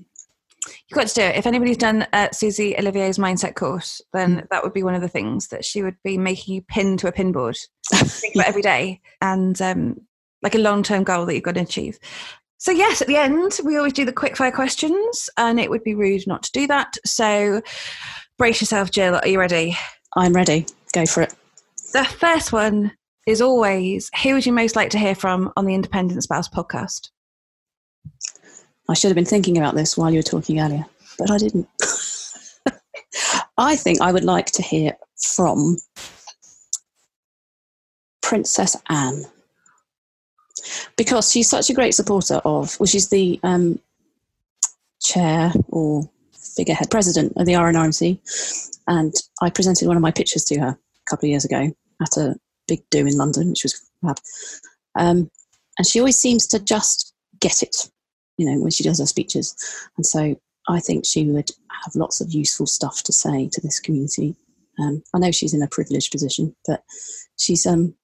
You've 0.88 0.96
got 0.96 1.08
to 1.08 1.14
do 1.14 1.22
it. 1.22 1.36
If 1.36 1.46
anybody's 1.46 1.76
done 1.76 2.06
uh, 2.12 2.28
Susie 2.32 2.76
Olivier's 2.78 3.18
mindset 3.18 3.54
course, 3.54 4.00
then 4.12 4.46
that 4.50 4.62
would 4.62 4.72
be 4.72 4.82
one 4.82 4.94
of 4.94 5.02
the 5.02 5.08
things 5.08 5.48
that 5.48 5.64
she 5.64 5.82
would 5.82 5.96
be 6.04 6.18
making 6.18 6.54
you 6.54 6.62
pin 6.62 6.96
to 6.98 7.08
a 7.08 7.12
pin 7.12 7.32
board. 7.32 7.58
Think 7.92 8.34
about 8.34 8.48
every 8.48 8.62
day 8.62 9.00
and 9.20 9.60
um, 9.62 10.00
like 10.42 10.54
a 10.54 10.58
long 10.58 10.82
term 10.82 11.04
goal 11.04 11.26
that 11.26 11.34
you've 11.34 11.42
got 11.42 11.54
to 11.54 11.60
achieve. 11.60 11.98
So, 12.60 12.72
yes, 12.72 13.00
at 13.00 13.06
the 13.06 13.16
end, 13.16 13.60
we 13.64 13.76
always 13.76 13.92
do 13.92 14.04
the 14.04 14.12
quick 14.12 14.36
fire 14.36 14.50
questions, 14.50 15.30
and 15.36 15.60
it 15.60 15.70
would 15.70 15.84
be 15.84 15.94
rude 15.94 16.26
not 16.26 16.42
to 16.42 16.52
do 16.52 16.66
that. 16.66 16.96
So, 17.06 17.62
brace 18.36 18.60
yourself, 18.60 18.90
Gill. 18.90 19.14
Are 19.14 19.28
you 19.28 19.38
ready? 19.38 19.76
I'm 20.16 20.32
ready. 20.32 20.66
Go 20.92 21.06
for 21.06 21.22
it. 21.22 21.34
The 21.92 22.04
first 22.04 22.52
one 22.52 22.92
is 23.28 23.40
always 23.40 24.10
who 24.22 24.34
would 24.34 24.46
you 24.46 24.52
most 24.52 24.74
like 24.74 24.90
to 24.90 24.98
hear 24.98 25.14
from 25.14 25.52
on 25.56 25.66
the 25.66 25.74
Independent 25.74 26.22
Spouse 26.22 26.48
podcast? 26.48 27.10
I 28.88 28.94
should 28.94 29.08
have 29.08 29.16
been 29.16 29.24
thinking 29.24 29.58
about 29.58 29.74
this 29.74 29.96
while 29.96 30.10
you 30.10 30.18
were 30.18 30.22
talking 30.22 30.60
earlier, 30.60 30.86
but 31.18 31.30
I 31.30 31.38
didn't. 31.38 31.68
I 33.58 33.76
think 33.76 34.00
I 34.00 34.12
would 34.12 34.24
like 34.24 34.46
to 34.52 34.62
hear 34.62 34.96
from 35.16 35.78
Princess 38.22 38.76
Anne 38.88 39.24
because 40.96 41.30
she's 41.30 41.48
such 41.48 41.70
a 41.70 41.74
great 41.74 41.94
supporter 41.94 42.36
of, 42.44 42.78
well, 42.78 42.86
she's 42.86 43.08
the 43.08 43.38
um, 43.42 43.78
chair 45.02 45.52
or 45.68 46.08
figurehead 46.32 46.90
president 46.90 47.32
of 47.36 47.46
the 47.46 47.52
RNRMC, 47.52 48.18
and 48.86 49.14
I 49.42 49.50
presented 49.50 49.86
one 49.86 49.96
of 49.96 50.02
my 50.02 50.10
pictures 50.10 50.44
to 50.44 50.60
her 50.60 50.68
a 50.68 51.10
couple 51.10 51.26
of 51.26 51.30
years 51.30 51.44
ago 51.44 51.70
at 52.00 52.16
a 52.16 52.36
big 52.66 52.82
do 52.90 53.06
in 53.06 53.16
London, 53.16 53.50
which 53.50 53.64
was 53.64 53.90
fab. 54.02 54.18
Um, 54.94 55.30
and 55.78 55.86
she 55.86 55.98
always 55.98 56.18
seems 56.18 56.46
to 56.48 56.58
just 56.58 57.14
get 57.40 57.62
it 57.62 57.90
you 58.38 58.50
know, 58.50 58.58
when 58.58 58.70
she 58.70 58.82
does 58.82 59.00
her 59.00 59.06
speeches. 59.06 59.54
And 59.96 60.06
so 60.06 60.40
I 60.68 60.80
think 60.80 61.04
she 61.04 61.26
would 61.26 61.50
have 61.84 61.94
lots 61.94 62.20
of 62.20 62.32
useful 62.32 62.66
stuff 62.66 63.02
to 63.02 63.12
say 63.12 63.48
to 63.52 63.60
this 63.60 63.80
community. 63.80 64.34
Um, 64.78 65.02
I 65.14 65.18
know 65.18 65.32
she's 65.32 65.54
in 65.54 65.62
a 65.62 65.68
privileged 65.68 66.12
position, 66.12 66.54
but 66.66 66.82
she's 67.36 67.66
um, 67.66 67.94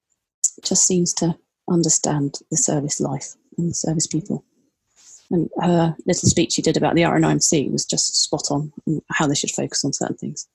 just 0.63 0.87
seems 0.87 1.15
to 1.15 1.37
understand 1.71 2.39
the 2.51 2.57
service 2.57 3.01
life 3.01 3.35
and 3.57 3.71
the 3.71 3.75
service 3.75 4.07
people. 4.07 4.45
And 5.31 5.49
her 5.61 5.97
little 6.07 6.29
speech 6.29 6.53
she 6.53 6.63
did 6.63 6.77
about 6.77 6.95
the 6.95 7.03
RNRMC 7.03 7.71
was 7.73 7.87
just 7.87 8.23
spot 8.23 8.51
on 8.51 8.73
how 9.11 9.27
they 9.27 9.35
should 9.35 9.51
focus 9.51 9.85
on 9.85 9.93
certain 9.93 10.17
things. 10.17 10.49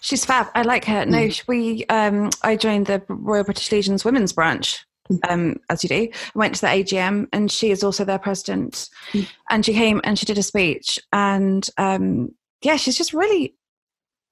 She's 0.00 0.24
fab. 0.24 0.48
I 0.54 0.62
like 0.62 0.84
her. 0.84 1.04
No, 1.04 1.28
sh- 1.28 1.42
we. 1.48 1.84
Um, 1.86 2.30
I 2.42 2.54
joined 2.54 2.86
the 2.86 3.02
Royal 3.08 3.42
British 3.42 3.72
Legion's 3.72 4.04
women's 4.04 4.32
branch, 4.32 4.85
um, 5.28 5.56
as 5.70 5.82
you 5.82 5.88
do. 5.88 6.08
I 6.12 6.38
went 6.38 6.54
to 6.56 6.60
the 6.60 6.66
AGM, 6.68 7.28
and 7.32 7.50
she 7.50 7.70
is 7.70 7.82
also 7.82 8.04
their 8.04 8.18
president. 8.18 8.88
Mm. 9.12 9.28
And 9.50 9.64
she 9.64 9.72
came 9.72 10.00
and 10.04 10.18
she 10.18 10.26
did 10.26 10.38
a 10.38 10.42
speech, 10.42 10.98
and 11.12 11.68
um, 11.76 12.34
yeah, 12.62 12.76
she's 12.76 12.96
just 12.96 13.12
really 13.12 13.56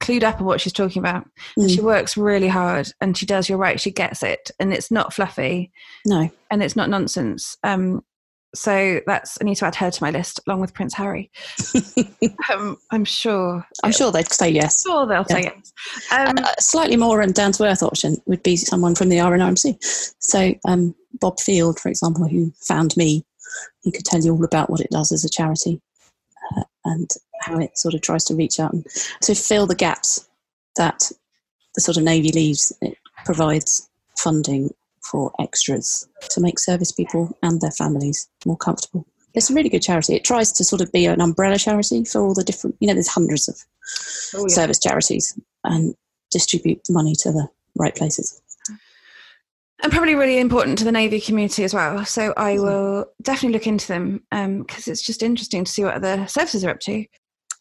clued 0.00 0.22
up 0.22 0.40
on 0.40 0.46
what 0.46 0.60
she's 0.60 0.72
talking 0.72 1.00
about. 1.00 1.26
Mm. 1.58 1.74
she 1.74 1.80
works 1.80 2.16
really 2.16 2.48
hard, 2.48 2.92
and 3.00 3.16
she 3.16 3.26
does. 3.26 3.48
You're 3.48 3.58
right. 3.58 3.80
She 3.80 3.90
gets 3.90 4.22
it, 4.22 4.50
and 4.58 4.72
it's 4.72 4.90
not 4.90 5.12
fluffy, 5.12 5.72
No, 6.06 6.30
and 6.50 6.62
it's 6.62 6.76
not 6.76 6.90
nonsense. 6.90 7.56
Um, 7.62 8.04
so 8.54 9.00
that's 9.06 9.38
I 9.40 9.44
need 9.44 9.56
to 9.56 9.66
add 9.66 9.74
her 9.76 9.90
to 9.90 10.02
my 10.02 10.10
list 10.10 10.40
along 10.46 10.60
with 10.60 10.74
Prince 10.74 10.94
Harry. 10.94 11.30
um, 12.52 12.78
I'm 12.90 13.04
sure. 13.04 13.66
I'm 13.82 13.92
sure 13.92 14.12
they'd 14.12 14.30
say 14.30 14.48
yes. 14.48 14.82
Sure, 14.82 15.06
they'll 15.06 15.24
say 15.24 15.42
yes. 15.42 15.72
Um, 16.12 16.38
a 16.38 16.60
slightly 16.60 16.96
more 16.96 17.22
um, 17.22 17.32
down 17.32 17.52
to 17.52 17.64
earth 17.64 17.82
option 17.82 18.16
would 18.26 18.42
be 18.42 18.56
someone 18.56 18.94
from 18.94 19.08
the 19.08 19.18
RNRMC. 19.18 19.76
So, 20.18 20.54
um, 20.66 20.94
Bob 21.20 21.40
Field, 21.40 21.78
for 21.78 21.88
example, 21.88 22.28
who 22.28 22.52
found 22.66 22.96
me, 22.96 23.24
he 23.82 23.92
could 23.92 24.04
tell 24.04 24.20
you 24.20 24.32
all 24.32 24.44
about 24.44 24.70
what 24.70 24.80
it 24.80 24.90
does 24.90 25.12
as 25.12 25.24
a 25.24 25.28
charity 25.28 25.80
uh, 26.56 26.62
and 26.84 27.10
how 27.40 27.58
it 27.58 27.76
sort 27.76 27.94
of 27.94 28.00
tries 28.00 28.24
to 28.24 28.34
reach 28.34 28.58
out 28.58 28.72
and 28.72 28.86
to 29.22 29.34
fill 29.34 29.66
the 29.66 29.74
gaps 29.74 30.28
that 30.76 31.10
the 31.74 31.80
sort 31.80 31.96
of 31.96 32.02
Navy 32.02 32.30
leaves. 32.32 32.72
It 32.80 32.96
provides 33.24 33.88
funding 34.16 34.70
for 35.10 35.32
extras 35.40 36.08
to 36.30 36.40
make 36.40 36.58
service 36.58 36.92
people 36.92 37.36
and 37.42 37.60
their 37.60 37.70
families 37.70 38.28
more 38.46 38.56
comfortable. 38.56 39.06
It's 39.34 39.50
a 39.50 39.54
really 39.54 39.68
good 39.68 39.82
charity. 39.82 40.14
It 40.14 40.24
tries 40.24 40.52
to 40.52 40.64
sort 40.64 40.80
of 40.80 40.92
be 40.92 41.06
an 41.06 41.20
umbrella 41.20 41.58
charity 41.58 42.04
for 42.04 42.20
all 42.20 42.34
the 42.34 42.44
different, 42.44 42.76
you 42.80 42.86
know, 42.86 42.94
there's 42.94 43.08
hundreds 43.08 43.48
of 43.48 43.56
oh, 44.34 44.46
yeah. 44.48 44.54
service 44.54 44.78
charities 44.78 45.38
and 45.64 45.94
distribute 46.30 46.82
the 46.84 46.92
money 46.92 47.14
to 47.16 47.32
the 47.32 47.48
right 47.76 47.94
places. 47.94 48.40
and 49.82 49.92
probably 49.92 50.14
really 50.14 50.38
important 50.38 50.78
to 50.78 50.84
the 50.84 50.92
Navy 50.92 51.20
community 51.20 51.62
as 51.64 51.74
well. 51.74 52.04
So 52.06 52.32
I 52.36 52.54
Mhm. 52.56 52.62
will 52.62 53.06
definitely 53.20 53.52
look 53.58 53.66
into 53.66 53.88
them 53.88 54.22
because 54.66 54.88
it's 54.88 55.02
just 55.02 55.22
interesting 55.22 55.64
to 55.64 55.70
see 55.70 55.84
what 55.84 55.94
other 55.94 56.26
services 56.28 56.64
are 56.64 56.70
up 56.70 56.80
to. 56.80 57.04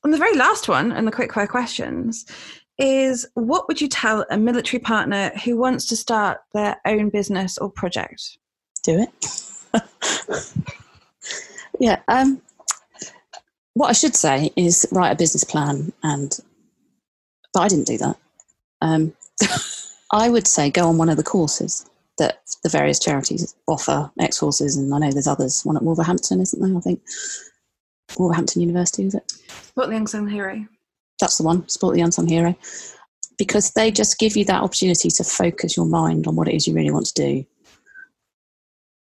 And 0.04 0.14
the 0.14 0.18
very 0.18 0.36
last 0.38 0.70
one, 0.70 0.92
and 0.92 1.08
the 1.08 1.12
quick 1.12 1.34
fire 1.34 1.48
questions, 1.48 2.26
is 2.78 3.28
what 3.36 3.68
would 3.68 3.80
you 3.82 3.88
tell 3.88 4.26
a 4.30 4.38
military 4.38 4.80
partner 4.80 5.32
who 5.44 5.58
wants 5.58 5.86
to 5.88 5.96
start 5.96 6.40
their 6.54 6.78
own 6.86 7.10
business 7.10 7.58
or 7.58 7.70
project? 7.70 8.38
Do 8.84 9.00
it. 9.00 9.84
yeah. 11.80 12.02
Um, 12.08 12.42
what 13.76 13.90
I 13.90 13.94
should 13.94 14.16
say 14.16 14.52
is 14.56 14.88
write 14.92 15.12
a 15.12 15.16
business 15.16 15.44
plan, 15.44 15.92
and 16.04 16.38
but 17.54 17.62
I 17.62 17.68
didn't 17.68 17.88
do 17.88 17.98
that. 17.98 18.18
Um, 18.82 19.14
I 20.12 20.30
would 20.30 20.48
say 20.48 20.70
go 20.70 20.88
on 20.88 20.98
one 20.98 21.10
of 21.10 21.18
the 21.18 21.24
courses 21.24 21.90
that 22.18 22.40
the 22.64 22.70
various 22.70 23.00
charities 23.00 23.56
offer, 23.68 24.12
X 24.20 24.38
Forces, 24.38 24.76
and 24.76 24.94
I 24.94 25.00
know 25.00 25.12
there's 25.12 25.28
others. 25.28 25.64
One 25.64 25.78
at 25.78 25.84
Wolverhampton, 25.84 26.42
isn't 26.42 26.62
there? 26.62 26.78
I 26.78 26.82
think 26.82 27.02
Wolverhampton 28.18 28.62
University, 28.62 29.06
is 29.06 29.16
it? 29.16 29.32
Spot 29.32 29.90
the 29.90 29.96
unsung 29.96 30.28
hero. 30.28 30.68
That's 31.24 31.38
the 31.38 31.44
one, 31.44 31.70
Sport 31.70 31.96
the 31.96 32.02
Unsung 32.02 32.28
Hero. 32.28 32.54
Because 33.38 33.72
they 33.72 33.92
just 33.92 34.20
give 34.20 34.36
you 34.36 34.44
that 34.44 34.62
opportunity 34.62 35.10
to 35.10 35.24
focus 35.24 35.78
your 35.78 35.86
mind 35.86 36.28
on 36.28 36.36
what 36.36 36.50
it 36.50 36.54
is 36.54 36.68
you 36.68 36.74
really 36.74 36.92
want 36.92 37.06
to 37.06 37.14
do 37.14 37.46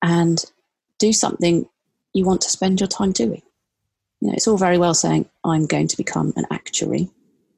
and 0.01 0.43
do 0.97 1.13
something 1.13 1.69
you 2.13 2.25
want 2.25 2.41
to 2.41 2.49
spend 2.49 2.79
your 2.79 2.87
time 2.87 3.11
doing. 3.11 3.43
You 4.19 4.29
know, 4.29 4.33
it's 4.33 4.47
all 4.47 4.57
very 4.57 4.79
well 4.79 4.95
saying, 4.95 5.29
I'm 5.43 5.67
going 5.67 5.87
to 5.89 5.95
become 5.95 6.33
an 6.35 6.45
actuary 6.49 7.07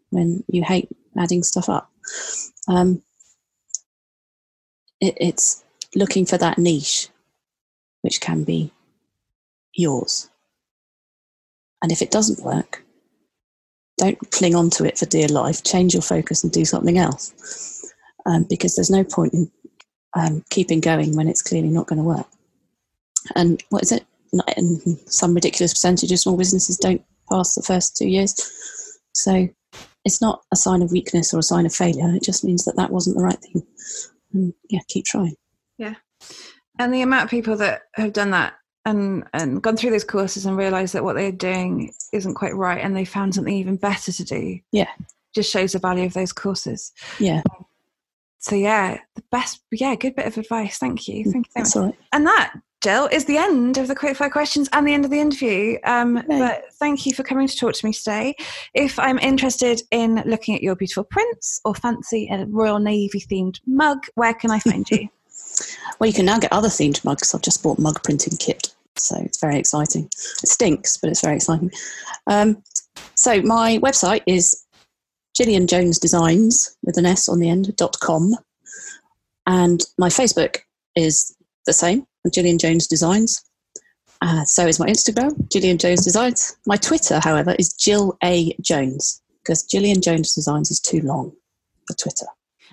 when 0.09 0.43
you 0.49 0.61
hate 0.61 0.89
adding 1.17 1.41
stuff 1.41 1.69
up. 1.69 1.89
Um, 2.67 3.01
it, 4.99 5.13
it's 5.21 5.63
looking 5.95 6.25
for 6.25 6.37
that 6.37 6.57
niche 6.57 7.07
which 8.01 8.19
can 8.19 8.43
be 8.43 8.73
yours. 9.73 10.29
And 11.81 11.93
if 11.93 12.01
it 12.01 12.11
doesn't 12.11 12.43
work, 12.43 12.83
don't 13.99 14.31
cling 14.31 14.55
on 14.55 14.69
to 14.71 14.85
it 14.85 14.97
for 14.97 15.05
dear 15.05 15.27
life. 15.27 15.63
Change 15.63 15.93
your 15.93 16.01
focus 16.01 16.43
and 16.43 16.51
do 16.51 16.65
something 16.65 16.97
else. 16.97 17.83
Um, 18.25 18.45
because 18.49 18.75
there's 18.75 18.89
no 18.89 19.03
point 19.03 19.33
in 19.33 19.51
um, 20.15 20.43
keeping 20.49 20.79
going 20.79 21.15
when 21.15 21.27
it's 21.27 21.41
clearly 21.41 21.69
not 21.69 21.87
going 21.87 21.97
to 21.97 22.03
work. 22.03 22.27
And 23.35 23.61
what 23.69 23.83
is 23.83 23.91
it? 23.91 24.05
In 24.57 24.97
some 25.07 25.33
ridiculous 25.33 25.73
percentage 25.73 26.11
of 26.11 26.19
small 26.19 26.37
businesses 26.37 26.77
don't 26.77 27.03
pass 27.31 27.55
the 27.55 27.63
first 27.63 27.97
two 27.97 28.07
years. 28.07 28.35
So 29.13 29.49
it's 30.05 30.21
not 30.21 30.43
a 30.51 30.55
sign 30.55 30.81
of 30.81 30.91
weakness 30.91 31.33
or 31.33 31.39
a 31.39 31.43
sign 31.43 31.65
of 31.65 31.73
failure. 31.73 32.13
It 32.15 32.23
just 32.23 32.43
means 32.43 32.63
that 32.65 32.75
that 32.75 32.91
wasn't 32.91 33.17
the 33.17 33.23
right 33.23 33.39
thing. 33.39 33.63
And 34.33 34.53
yeah, 34.69 34.81
keep 34.87 35.05
trying. 35.05 35.35
Yeah. 35.77 35.95
And 36.77 36.93
the 36.93 37.01
amount 37.01 37.25
of 37.25 37.29
people 37.29 37.57
that 37.57 37.81
have 37.95 38.13
done 38.13 38.31
that 38.31 38.53
and 38.89 39.23
and 39.33 39.61
gone 39.61 39.77
through 39.77 39.91
those 39.91 40.03
courses 40.03 40.45
and 40.45 40.57
realized 40.57 40.93
that 40.93 41.03
what 41.03 41.15
they're 41.15 41.31
doing 41.31 41.91
isn't 42.13 42.33
quite 42.35 42.55
right 42.55 42.83
and 42.83 42.95
they 42.95 43.05
found 43.05 43.33
something 43.35 43.53
even 43.53 43.75
better 43.75 44.11
to 44.11 44.23
do 44.23 44.59
Yeah. 44.71 44.89
just 45.33 45.51
shows 45.51 45.73
the 45.73 45.79
value 45.79 46.05
of 46.05 46.13
those 46.13 46.33
courses 46.33 46.91
Yeah. 47.19 47.41
so 48.39 48.55
yeah 48.55 48.99
the 49.15 49.23
best 49.31 49.61
yeah 49.71 49.95
good 49.95 50.15
bit 50.15 50.25
of 50.27 50.37
advice 50.37 50.77
thank 50.77 51.07
you 51.07 51.23
thank 51.31 51.47
you 51.47 51.51
so 51.51 51.59
much 51.59 51.63
That's 51.65 51.75
all 51.75 51.83
right. 51.85 51.95
and 52.13 52.25
that 52.27 52.53
Gill 52.81 53.07
is 53.11 53.25
the 53.25 53.35
end 53.37 53.77
of 53.77 53.89
the 53.89 53.95
quickfire 53.95 54.31
questions 54.31 54.69
and 54.71 54.87
the 54.87 54.93
end 54.93 55.03
of 55.03 55.11
the 55.11 55.19
interview 55.19 55.77
um, 55.83 56.15
Yay. 56.29 56.39
but 56.39 56.63
thank 56.75 57.05
you 57.05 57.13
for 57.13 57.23
coming 57.23 57.45
to 57.45 57.57
talk 57.57 57.73
to 57.73 57.85
me 57.85 57.91
today 57.91 58.35
if 58.73 58.97
i'm 58.99 59.19
interested 59.19 59.81
in 59.91 60.23
looking 60.25 60.55
at 60.55 60.63
your 60.63 60.75
beautiful 60.75 61.03
prints 61.03 61.59
or 61.65 61.75
fancy 61.75 62.29
a 62.31 62.45
royal 62.45 62.79
navy 62.79 63.19
themed 63.19 63.59
mug 63.67 64.05
where 64.15 64.33
can 64.33 64.49
i 64.51 64.59
find 64.59 64.89
you 64.89 65.09
Well, 65.99 66.07
you 66.07 66.13
can 66.13 66.25
now 66.25 66.39
get 66.39 66.53
other 66.53 66.69
themed 66.69 67.03
mugs. 67.03 67.33
I've 67.33 67.41
just 67.41 67.61
bought 67.63 67.79
mug 67.79 68.01
printing 68.03 68.37
kit, 68.37 68.73
so 68.99 69.17
it's 69.21 69.39
very 69.39 69.57
exciting. 69.57 70.05
It 70.43 70.49
stinks, 70.49 70.97
but 70.97 71.09
it's 71.09 71.21
very 71.21 71.35
exciting. 71.35 71.71
Um, 72.27 72.63
so 73.15 73.41
my 73.41 73.79
website 73.79 74.21
is 74.27 74.65
Gillian 75.35 75.67
Jones 75.67 75.99
Designs 75.99 76.75
with 76.83 76.97
an 76.97 77.05
S 77.05 77.29
on 77.29 77.39
the 77.39 77.49
end 77.49 77.75
dot 77.75 77.99
com, 77.99 78.35
and 79.45 79.81
my 79.97 80.09
Facebook 80.09 80.57
is 80.95 81.35
the 81.65 81.73
same, 81.73 82.05
Gillian 82.33 82.57
Jones 82.57 82.87
Designs. 82.87 83.43
Uh, 84.21 84.43
so 84.43 84.67
is 84.67 84.79
my 84.79 84.87
Instagram, 84.87 85.49
Gillian 85.49 85.77
Jones 85.77 86.03
Designs. 86.03 86.57
My 86.67 86.75
Twitter, 86.75 87.21
however, 87.23 87.55
is 87.57 87.73
Gill 87.73 88.17
A 88.23 88.53
Jones 88.59 89.21
because 89.41 89.63
Gillian 89.63 90.01
Jones 90.01 90.35
Designs 90.35 90.71
is 90.71 90.79
too 90.81 90.99
long 91.01 91.31
for 91.87 91.95
Twitter. 91.95 92.25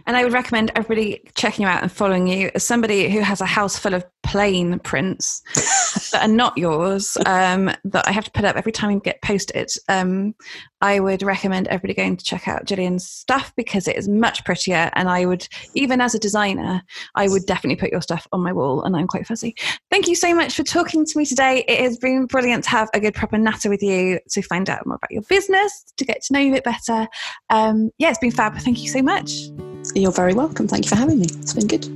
And 0.06 0.16
I 0.16 0.24
would 0.24 0.32
recommend 0.32 0.72
everybody 0.74 1.22
checking 1.34 1.64
you 1.64 1.68
out 1.68 1.82
and 1.82 1.90
following 1.90 2.26
you. 2.26 2.50
As 2.54 2.64
somebody 2.64 3.08
who 3.10 3.20
has 3.20 3.40
a 3.40 3.46
house 3.46 3.78
full 3.78 3.94
of 3.94 4.04
plain 4.22 4.78
prints 4.80 5.42
that 6.12 6.22
are 6.22 6.28
not 6.28 6.56
yours, 6.58 7.16
um, 7.26 7.70
that 7.84 8.06
I 8.06 8.12
have 8.12 8.24
to 8.24 8.30
put 8.30 8.44
up 8.44 8.56
every 8.56 8.72
time 8.72 8.94
we 8.94 9.00
get 9.00 9.22
posted, 9.22 9.70
um, 9.88 10.34
I 10.80 11.00
would 11.00 11.22
recommend 11.22 11.68
everybody 11.68 11.94
going 11.94 12.16
to 12.16 12.24
check 12.24 12.46
out 12.48 12.66
Gillian's 12.66 13.08
stuff 13.08 13.52
because 13.56 13.88
it 13.88 13.96
is 13.96 14.08
much 14.08 14.44
prettier. 14.44 14.90
And 14.94 15.08
I 15.08 15.24
would, 15.24 15.48
even 15.74 16.00
as 16.00 16.14
a 16.14 16.18
designer, 16.18 16.82
I 17.14 17.28
would 17.28 17.46
definitely 17.46 17.76
put 17.76 17.90
your 17.90 18.02
stuff 18.02 18.26
on 18.32 18.42
my 18.42 18.52
wall. 18.52 18.82
And 18.82 18.94
I'm 18.96 19.06
quite 19.06 19.26
fuzzy. 19.26 19.54
Thank 19.90 20.08
you 20.08 20.14
so 20.14 20.34
much 20.34 20.54
for 20.54 20.62
talking 20.62 21.06
to 21.06 21.18
me 21.18 21.24
today. 21.24 21.64
It 21.66 21.80
has 21.80 21.96
been 21.96 22.26
brilliant 22.26 22.64
to 22.64 22.70
have 22.70 22.90
a 22.92 23.00
good 23.00 23.14
proper 23.14 23.38
natter 23.38 23.70
with 23.70 23.82
you 23.82 24.20
to 24.30 24.42
find 24.42 24.68
out 24.68 24.86
more 24.86 24.96
about 24.96 25.10
your 25.10 25.22
business, 25.22 25.84
to 25.96 26.04
get 26.04 26.22
to 26.24 26.32
know 26.32 26.40
you 26.40 26.52
a 26.52 26.56
bit 26.56 26.64
better. 26.64 27.08
Um, 27.50 27.90
yeah, 27.98 28.10
it's 28.10 28.18
been 28.18 28.30
fab. 28.30 28.56
Thank 28.58 28.82
you 28.82 28.88
so 28.88 29.02
much. 29.02 29.48
You're 29.96 30.12
very 30.12 30.34
welcome. 30.34 30.68
Thank 30.68 30.84
you 30.84 30.90
for 30.90 30.96
having 30.96 31.18
me. 31.18 31.26
It's 31.40 31.54
been 31.54 31.66
good. 31.66 31.86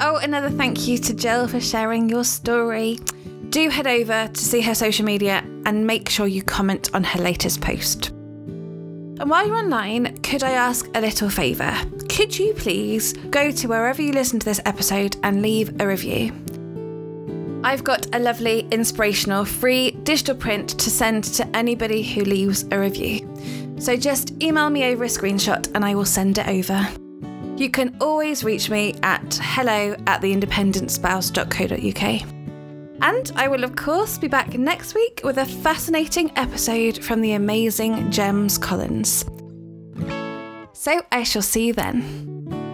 Oh, 0.00 0.16
another 0.16 0.48
thank 0.48 0.88
you 0.88 0.96
to 0.98 1.12
Gill 1.12 1.46
for 1.46 1.60
sharing 1.60 2.08
your 2.08 2.24
story. 2.24 2.98
Do 3.50 3.68
head 3.68 3.86
over 3.86 4.28
to 4.28 4.44
see 4.44 4.62
her 4.62 4.74
social 4.74 5.04
media 5.04 5.44
and 5.66 5.86
make 5.86 6.08
sure 6.08 6.26
you 6.26 6.42
comment 6.42 6.90
on 6.94 7.04
her 7.04 7.20
latest 7.20 7.60
post. 7.60 8.08
And 8.08 9.28
while 9.28 9.46
you're 9.46 9.56
online, 9.56 10.16
could 10.22 10.42
I 10.42 10.52
ask 10.52 10.88
a 10.94 11.00
little 11.00 11.28
favour? 11.28 11.76
Could 12.08 12.38
you 12.38 12.54
please 12.54 13.12
go 13.12 13.50
to 13.50 13.68
wherever 13.68 14.00
you 14.00 14.12
listen 14.12 14.38
to 14.38 14.46
this 14.46 14.60
episode 14.64 15.16
and 15.22 15.42
leave 15.42 15.78
a 15.80 15.86
review? 15.86 16.32
I've 17.62 17.84
got 17.84 18.06
a 18.14 18.20
lovely, 18.20 18.60
inspirational, 18.70 19.44
free 19.44 19.90
digital 19.90 20.36
print 20.36 20.70
to 20.78 20.90
send 20.90 21.24
to 21.24 21.46
anybody 21.54 22.02
who 22.02 22.24
leaves 22.24 22.64
a 22.70 22.78
review. 22.78 23.28
So 23.78 23.96
just 23.96 24.42
email 24.42 24.68
me 24.70 24.86
over 24.86 25.04
a 25.04 25.08
screenshot 25.08 25.70
and 25.74 25.84
I 25.84 25.94
will 25.94 26.04
send 26.04 26.38
it 26.38 26.48
over. 26.48 26.88
You 27.56 27.70
can 27.70 27.96
always 28.00 28.42
reach 28.44 28.70
me 28.70 28.94
at 29.02 29.38
hello 29.42 29.96
at 30.06 30.22
theindependentspouse.co.uk. 30.22 32.34
And 33.00 33.30
I 33.36 33.46
will, 33.48 33.64
of 33.64 33.76
course, 33.76 34.18
be 34.18 34.28
back 34.28 34.58
next 34.58 34.94
week 34.94 35.20
with 35.22 35.38
a 35.38 35.46
fascinating 35.46 36.32
episode 36.36 37.04
from 37.04 37.20
the 37.20 37.32
amazing 37.32 38.10
Gems 38.10 38.58
Collins. 38.58 39.24
So 40.72 41.02
I 41.10 41.22
shall 41.22 41.42
see 41.42 41.68
you 41.68 41.72
then. 41.72 42.67